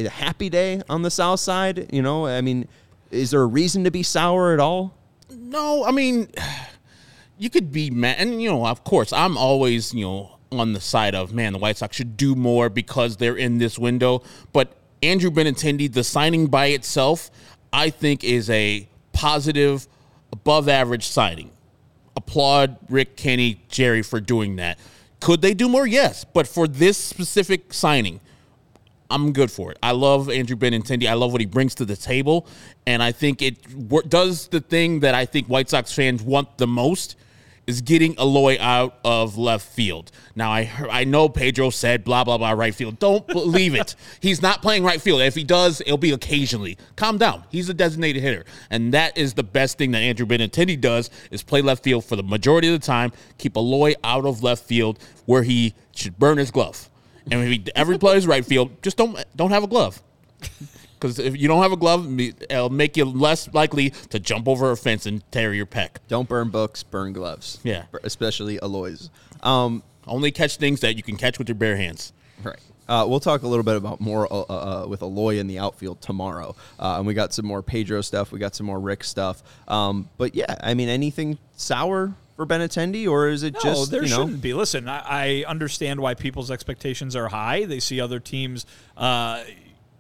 [0.05, 1.89] a happy day on the South Side?
[1.93, 2.67] You know, I mean,
[3.11, 4.93] is there a reason to be sour at all?
[5.29, 6.29] No, I mean,
[7.37, 10.81] you could be mad, and you know, of course, I'm always you know on the
[10.81, 14.23] side of man, the White Sox should do more because they're in this window.
[14.51, 14.73] But
[15.03, 17.29] Andrew Benintendi, the signing by itself,
[17.71, 19.87] I think is a positive,
[20.31, 21.51] above average signing.
[22.15, 24.79] Applaud Rick, Kenny, Jerry for doing that.
[25.19, 25.87] Could they do more?
[25.87, 28.19] Yes, but for this specific signing,
[29.09, 29.77] I'm good for it.
[29.81, 31.07] I love Andrew Benintendi.
[31.07, 32.47] I love what he brings to the table,
[32.85, 36.67] and I think it does the thing that I think White Sox fans want the
[36.67, 37.15] most
[37.67, 40.09] is getting Eloy out of left field.
[40.35, 42.97] Now I heard, I know Pedro said blah blah blah right field.
[42.97, 43.95] Don't believe it.
[44.21, 45.21] He's not playing right field.
[45.21, 46.77] If he does, it'll be occasionally.
[46.95, 47.43] Calm down.
[47.49, 51.43] He's a designated hitter, and that is the best thing that Andrew Benintendi does is
[51.43, 53.11] play left field for the majority of the time.
[53.37, 56.89] Keep Eloy out of left field where he should burn his glove.
[57.29, 60.01] And if he ever plays right field, just don't don't have a glove.
[60.99, 64.71] Because if you don't have a glove, it'll make you less likely to jump over
[64.71, 65.97] a fence and tear your pec.
[66.07, 67.59] Don't burn books, burn gloves.
[67.63, 67.83] Yeah.
[68.03, 69.09] especially Eloy's.
[69.43, 72.13] Um, Only catch things that you can catch with your bare hands.
[72.43, 72.57] Right.
[72.87, 76.01] Uh, we'll talk a little bit about more uh, uh, with Eloy in the outfield
[76.01, 78.31] tomorrow, uh, and we got some more Pedro stuff.
[78.31, 79.43] We got some more Rick stuff.
[79.67, 84.03] Um, but yeah, I mean, anything sour for Benintendi, or is it No, just there
[84.03, 84.23] you know?
[84.23, 84.53] shouldn't be.
[84.53, 85.01] Listen, I,
[85.41, 87.65] I understand why people's expectations are high.
[87.65, 89.43] They see other teams uh,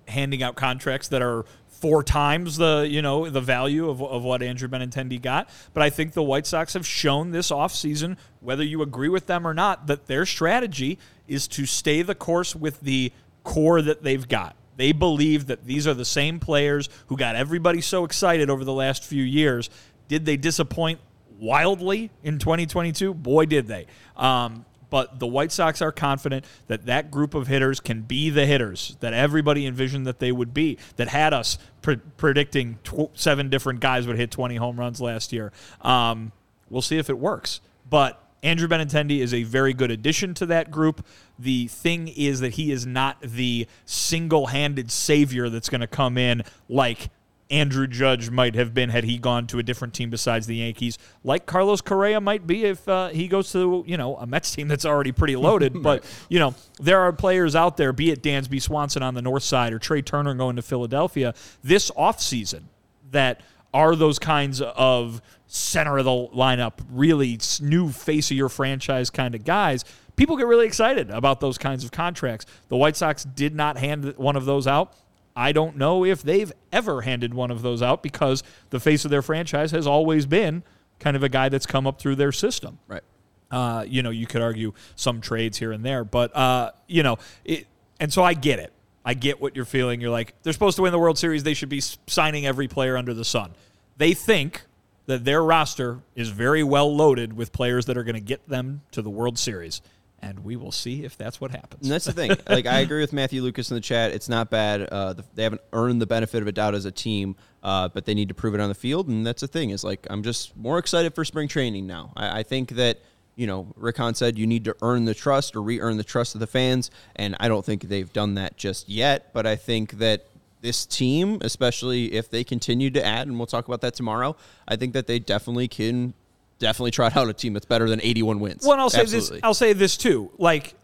[0.07, 4.41] handing out contracts that are four times the you know the value of, of what
[4.41, 5.49] Andrew Benintendi got.
[5.73, 9.47] But I think the White Sox have shown this offseason, whether you agree with them
[9.47, 10.97] or not, that their strategy
[11.27, 13.11] is to stay the course with the
[13.43, 14.55] core that they've got.
[14.75, 18.73] They believe that these are the same players who got everybody so excited over the
[18.73, 19.69] last few years.
[20.07, 20.99] Did they disappoint
[21.39, 23.13] wildly in 2022?
[23.13, 23.87] Boy, did they.
[24.15, 28.45] Um, but the White Sox are confident that that group of hitters can be the
[28.45, 33.49] hitters that everybody envisioned that they would be, that had us pre- predicting tw- seven
[33.49, 35.51] different guys would hit 20 home runs last year.
[35.81, 36.31] Um,
[36.69, 37.61] we'll see if it works.
[37.89, 41.05] But Andrew Benintendi is a very good addition to that group.
[41.39, 46.17] The thing is that he is not the single handed savior that's going to come
[46.17, 47.09] in like
[47.49, 50.97] Andrew Judge might have been had he gone to a different team besides the Yankees,
[51.23, 54.67] like Carlos Correa might be if uh, he goes to you know a Mets team
[54.67, 55.81] that's already pretty loaded.
[55.81, 59.43] But you know there are players out there, be it Dansby Swanson on the north
[59.43, 61.33] side or Trea Turner going to Philadelphia
[61.63, 62.63] this offseason
[63.11, 63.41] that
[63.73, 69.35] are those kinds of center of the lineup, really new face of your franchise kind
[69.35, 69.85] of guys.
[70.15, 72.45] People get really excited about those kinds of contracts.
[72.69, 74.93] The White Sox did not hand one of those out.
[75.37, 79.11] I don't know if they've ever handed one of those out because the face of
[79.11, 80.63] their franchise has always been
[80.99, 82.79] kind of a guy that's come up through their system.
[82.87, 83.03] Right.
[83.51, 87.17] Uh, you know, you could argue some trades here and there, but uh, you know,
[87.45, 87.67] it,
[87.99, 88.73] and so I get it.
[89.05, 90.01] I get what you're feeling.
[90.01, 91.43] You're like, they're supposed to win the World Series.
[91.43, 93.51] They should be signing every player under the sun.
[93.97, 94.63] They think
[95.05, 98.81] that their roster is very well loaded with players that are going to get them
[98.91, 99.81] to the World Series,
[100.19, 101.83] and we will see if that's what happens.
[101.83, 102.31] And that's the thing.
[102.49, 104.11] like I agree with Matthew Lucas in the chat.
[104.11, 104.81] It's not bad.
[104.81, 108.05] Uh, the, they haven't earned the benefit of a doubt as a team, uh, but
[108.05, 109.07] they need to prove it on the field.
[109.07, 109.69] And that's the thing.
[109.69, 112.13] Is like I'm just more excited for spring training now.
[112.15, 112.99] I, I think that
[113.35, 116.35] you know Rick Hahn said you need to earn the trust or re-earn the trust
[116.35, 119.33] of the fans, and I don't think they've done that just yet.
[119.33, 120.27] But I think that
[120.61, 124.35] this team, especially if they continue to add, and we'll talk about that tomorrow,
[124.67, 126.13] I think that they definitely can.
[126.59, 128.65] Definitely trot out a team that's better than 81 wins.
[128.65, 129.37] Well, I'll say Absolutely.
[129.37, 129.43] this.
[129.43, 130.31] I'll say this too.
[130.37, 130.75] Like,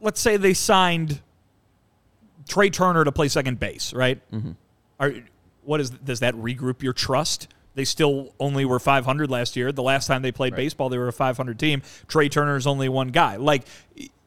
[0.00, 1.20] let's say they signed
[2.48, 4.20] Trea Turner to play second base, right?
[4.32, 4.52] Mm-hmm.
[5.00, 5.14] Are
[5.62, 7.48] what is does that regroup your trust?
[7.74, 9.72] They still only were 500 last year.
[9.72, 11.82] The last time they played baseball, they were a 500 team.
[12.06, 13.36] Trea Turner is only one guy.
[13.36, 13.66] Like,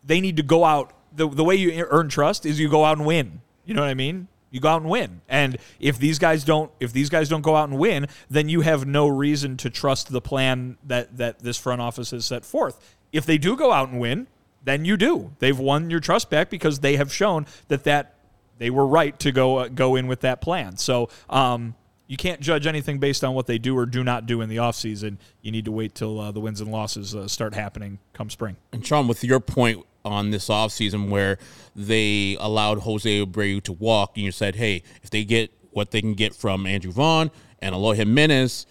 [0.04, 0.94] they need to go out.
[1.16, 3.42] The, the way you earn trust is you go out and win.
[3.64, 4.28] You know what I mean?
[4.58, 5.22] You go out and win.
[5.30, 8.62] And if these guys don't if these guys don't go out and win, then you
[8.62, 12.96] have no reason to trust the plan that that this front office has set forth.
[13.12, 14.26] If they do go out and win,
[14.64, 15.36] then you do.
[15.38, 18.16] They've won your trust back because they have shown that that
[18.58, 20.78] they were right to go uh, go in with that plan.
[20.78, 21.76] So, um,
[22.08, 24.56] you can't judge anything based on what they do or do not do in the
[24.56, 25.18] offseason.
[25.42, 28.56] You need to wait till uh, the wins and losses uh, start happening come spring.
[28.72, 31.38] And Sean, with your point on this offseason where
[31.76, 36.02] they allowed Jose Abreu to walk, and you said, hey, if they get what they
[36.02, 37.30] can get from Andrew Vaughn
[37.60, 38.66] and Eloy Jimenez,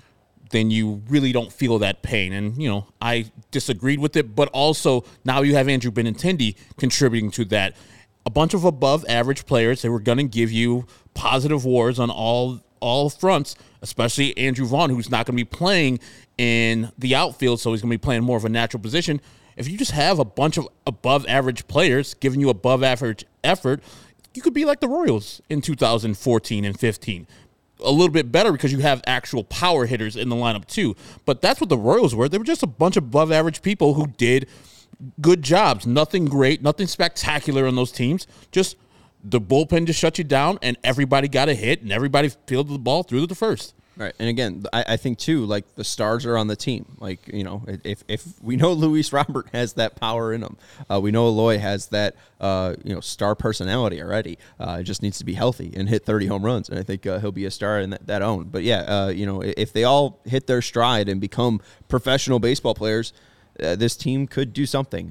[0.51, 2.33] then you really don't feel that pain.
[2.33, 7.31] And, you know, I disagreed with it, but also now you have Andrew Benintendi contributing
[7.33, 7.77] to that.
[8.25, 12.11] A bunch of above average players that were going to give you positive wars on
[12.11, 15.99] all all fronts, especially Andrew Vaughn, who's not going to be playing
[16.39, 19.21] in the outfield, so he's going to be playing more of a natural position.
[19.57, 23.83] If you just have a bunch of above average players giving you above average effort,
[24.35, 27.27] you could be like the Royals in 2014 and 15.
[27.81, 30.95] A little bit better because you have actual power hitters in the lineup too.
[31.25, 32.29] But that's what the Royals were.
[32.29, 34.47] They were just a bunch of above average people who did
[35.21, 35.87] good jobs.
[35.87, 38.27] Nothing great, nothing spectacular on those teams.
[38.51, 38.77] Just
[39.25, 42.79] the bullpen just shut you down, and everybody got a hit, and everybody fielded the
[42.79, 43.75] ball through to the first.
[43.99, 46.97] Right, and again, I, I, think too, like the stars are on the team.
[47.01, 50.59] Like you know, if, if we know Luis Robert has that power in him,
[50.91, 54.37] uh, we know Eloy has that uh, you know star personality already.
[54.61, 57.21] Uh, just needs to be healthy and hit 30 home runs, and I think uh,
[57.21, 58.45] he'll be a star in that, that own.
[58.45, 62.75] But yeah, uh, you know, if they all hit their stride and become professional baseball
[62.75, 63.15] players,
[63.63, 65.11] uh, this team could do something.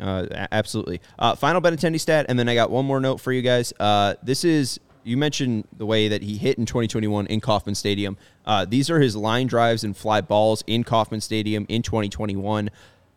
[0.51, 1.01] Absolutely.
[1.37, 3.73] Final Benintendi stat, and then I got one more note for you guys.
[4.21, 8.17] This is you mentioned the way that he hit in 2021 in Kauffman Stadium.
[8.45, 12.69] Uh, these are his line drives and fly balls in Kauffman Stadium in 2021.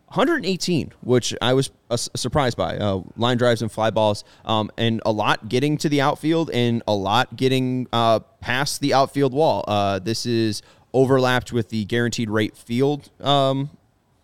[0.09, 2.77] 118, which I was uh, surprised by.
[2.77, 6.81] Uh, line drives and fly balls, um, and a lot getting to the outfield and
[6.87, 9.63] a lot getting uh, past the outfield wall.
[9.67, 10.63] Uh, this is
[10.93, 13.69] overlapped with the guaranteed rate field um,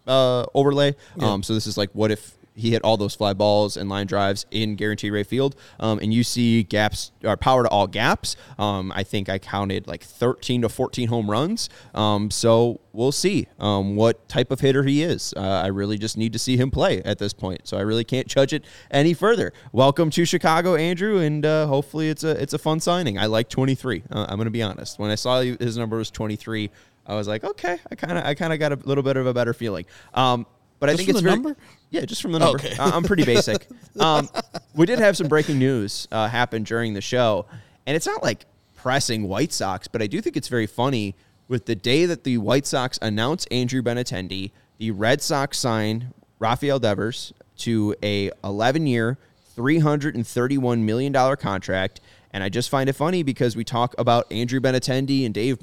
[0.08, 0.96] uh, overlay.
[1.18, 1.34] Yeah.
[1.34, 4.08] Um, so this is like what if he hit all those fly balls and line
[4.08, 5.56] drives in guaranteed rate field.
[5.80, 8.36] Um, and you see gaps or power to all gaps.
[8.58, 11.70] Um, I think I counted like 13 to 14 home runs.
[11.94, 15.34] Um, so we'll see um, what type of hitter he is.
[15.36, 17.68] Uh, I really just need to see him play at this point.
[17.68, 19.52] So I really can't judge it any further.
[19.74, 23.20] Welcome to Chicago, Andrew, and uh, hopefully it's a it's a fun signing.
[23.20, 24.04] I like 23.
[24.10, 24.98] Uh, I'm going to be honest.
[24.98, 26.72] When I saw his number was 23.
[27.08, 29.28] I was like, okay, I kind of, I kind of got a little bit of
[29.28, 29.86] a better feeling.
[30.16, 30.48] Um,
[30.80, 31.56] but just I think it's very, number.
[31.90, 32.58] Yeah, just from the number.
[32.58, 32.76] Okay.
[32.80, 33.68] I'm pretty basic.
[34.00, 34.30] um,
[34.74, 37.46] we did have some breaking news uh, happen during the show,
[37.86, 41.16] and it's not like pressing White Sox, but I do think it's very funny
[41.48, 46.80] with the day that the White Sox announced Andrew Benintendi, the Red Sox signed Rafael
[46.80, 49.18] Devers to a 11 year,
[49.56, 52.02] $331 million contract.
[52.32, 55.60] And I just find it funny because we talk about Andrew Benintendi and Dave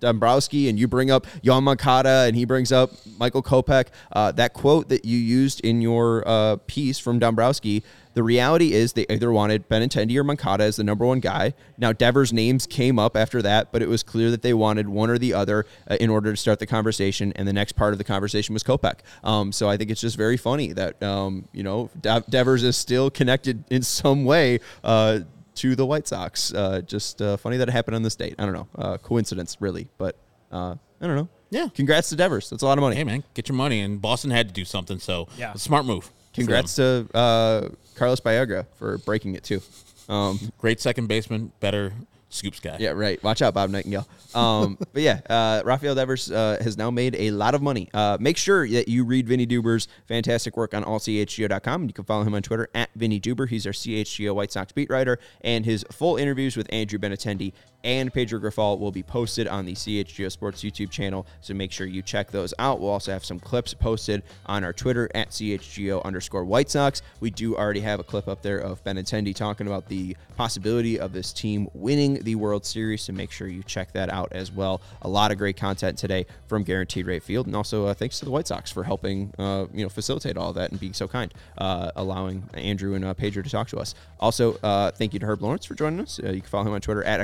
[0.00, 4.52] Dombrowski and you bring up Yoan Moncada and he brings up Michael Kopech, uh, that
[4.52, 7.82] quote that you used in your uh, piece from Dombrowski,
[8.16, 11.52] the reality is they either wanted Benintendi or Moncada as the number one guy.
[11.76, 15.10] Now Devers' names came up after that, but it was clear that they wanted one
[15.10, 17.34] or the other uh, in order to start the conversation.
[17.36, 19.00] And the next part of the conversation was Kopech.
[19.22, 22.78] Um, so I think it's just very funny that um, you know De- Devers is
[22.78, 25.20] still connected in some way uh,
[25.56, 26.52] to the White Sox.
[26.54, 28.34] Uh, just uh, funny that it happened on this date.
[28.38, 30.16] I don't know, uh, coincidence really, but
[30.52, 31.28] uh, I don't know.
[31.50, 31.68] Yeah.
[31.74, 32.50] Congrats to Devers.
[32.50, 32.96] That's a lot of money.
[32.96, 33.80] Hey man, get your money.
[33.80, 35.52] And Boston had to do something, so Yeah.
[35.54, 36.10] smart move.
[36.34, 39.62] Congrats to uh, Carlos Baerga for breaking it too.
[40.08, 41.92] Um, Great second baseman, better
[42.28, 42.76] scoops guy.
[42.78, 43.22] yeah, right.
[43.22, 44.06] Watch out, Bob Nightingale.
[44.34, 47.88] Um, but yeah, uh, Rafael Devers uh, has now made a lot of money.
[47.94, 51.80] Uh, make sure that you read Vinnie Duber's fantastic work on allchgo.com.
[51.82, 53.48] And you can follow him on Twitter at Vinnie Duber.
[53.48, 55.18] He's our CHGO White Sox beat writer.
[55.40, 57.52] And his full interviews with Andrew Benintendi
[57.86, 61.24] and Pedro Grifol will be posted on the CHGO Sports YouTube channel.
[61.40, 62.80] So make sure you check those out.
[62.80, 67.00] We'll also have some clips posted on our Twitter at CHGO underscore White Sox.
[67.20, 71.12] We do already have a clip up there of Benintendi talking about the possibility of
[71.12, 73.02] this team winning the World Series.
[73.02, 74.80] So make sure you check that out as well.
[75.02, 78.24] A lot of great content today from Guaranteed Rate Field, and also uh, thanks to
[78.24, 81.32] the White Sox for helping uh, you know facilitate all that and being so kind,
[81.58, 83.94] uh, allowing Andrew and uh, Pedro to talk to us.
[84.18, 86.18] Also, uh, thank you to Herb Lawrence for joining us.
[86.22, 87.20] Uh, you can follow him on Twitter at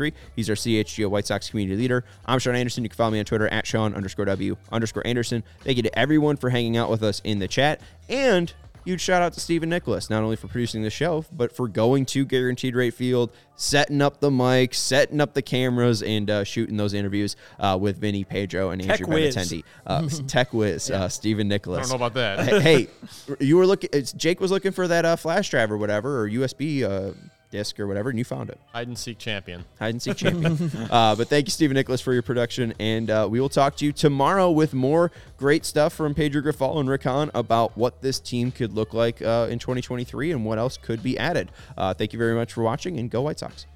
[0.00, 0.12] Ecknerwall23.
[0.36, 2.04] He's our CHGO White Sox community leader.
[2.26, 2.84] I'm Sean Anderson.
[2.84, 5.42] You can follow me on Twitter at Sean underscore W underscore Anderson.
[5.60, 8.52] Thank you to everyone for hanging out with us in the chat and
[8.84, 12.06] huge shout out to Stephen Nicholas, not only for producing the show, but for going
[12.06, 16.78] to Guaranteed Rate Field, setting up the mics, setting up the cameras, and uh, shooting
[16.78, 19.36] those interviews uh, with Vinnie Pedro and Tech Andrew whiz.
[19.36, 19.64] Benintendi.
[19.86, 21.88] Uh, tech whiz, uh, Stephen I Nicholas.
[21.90, 22.62] don't know about that.
[22.62, 22.88] hey, hey,
[23.40, 23.90] you were looking.
[24.16, 27.12] Jake was looking for that uh, flash drive or whatever, or USB uh,
[27.50, 28.58] disc or whatever, and you found it.
[28.72, 29.64] Hide and seek champion.
[29.78, 30.70] Hide and seek champion.
[30.90, 32.74] uh, but thank you, Stephen Nicholas, for your production.
[32.78, 36.78] And uh, we will talk to you tomorrow with more great stuff from Pedro Grifol
[36.80, 40.58] and Rick Hahn about what this team could look like uh, in 2023 and what
[40.58, 41.50] else could be added.
[41.76, 43.66] Uh, thank you very much for watching, and go White Sox.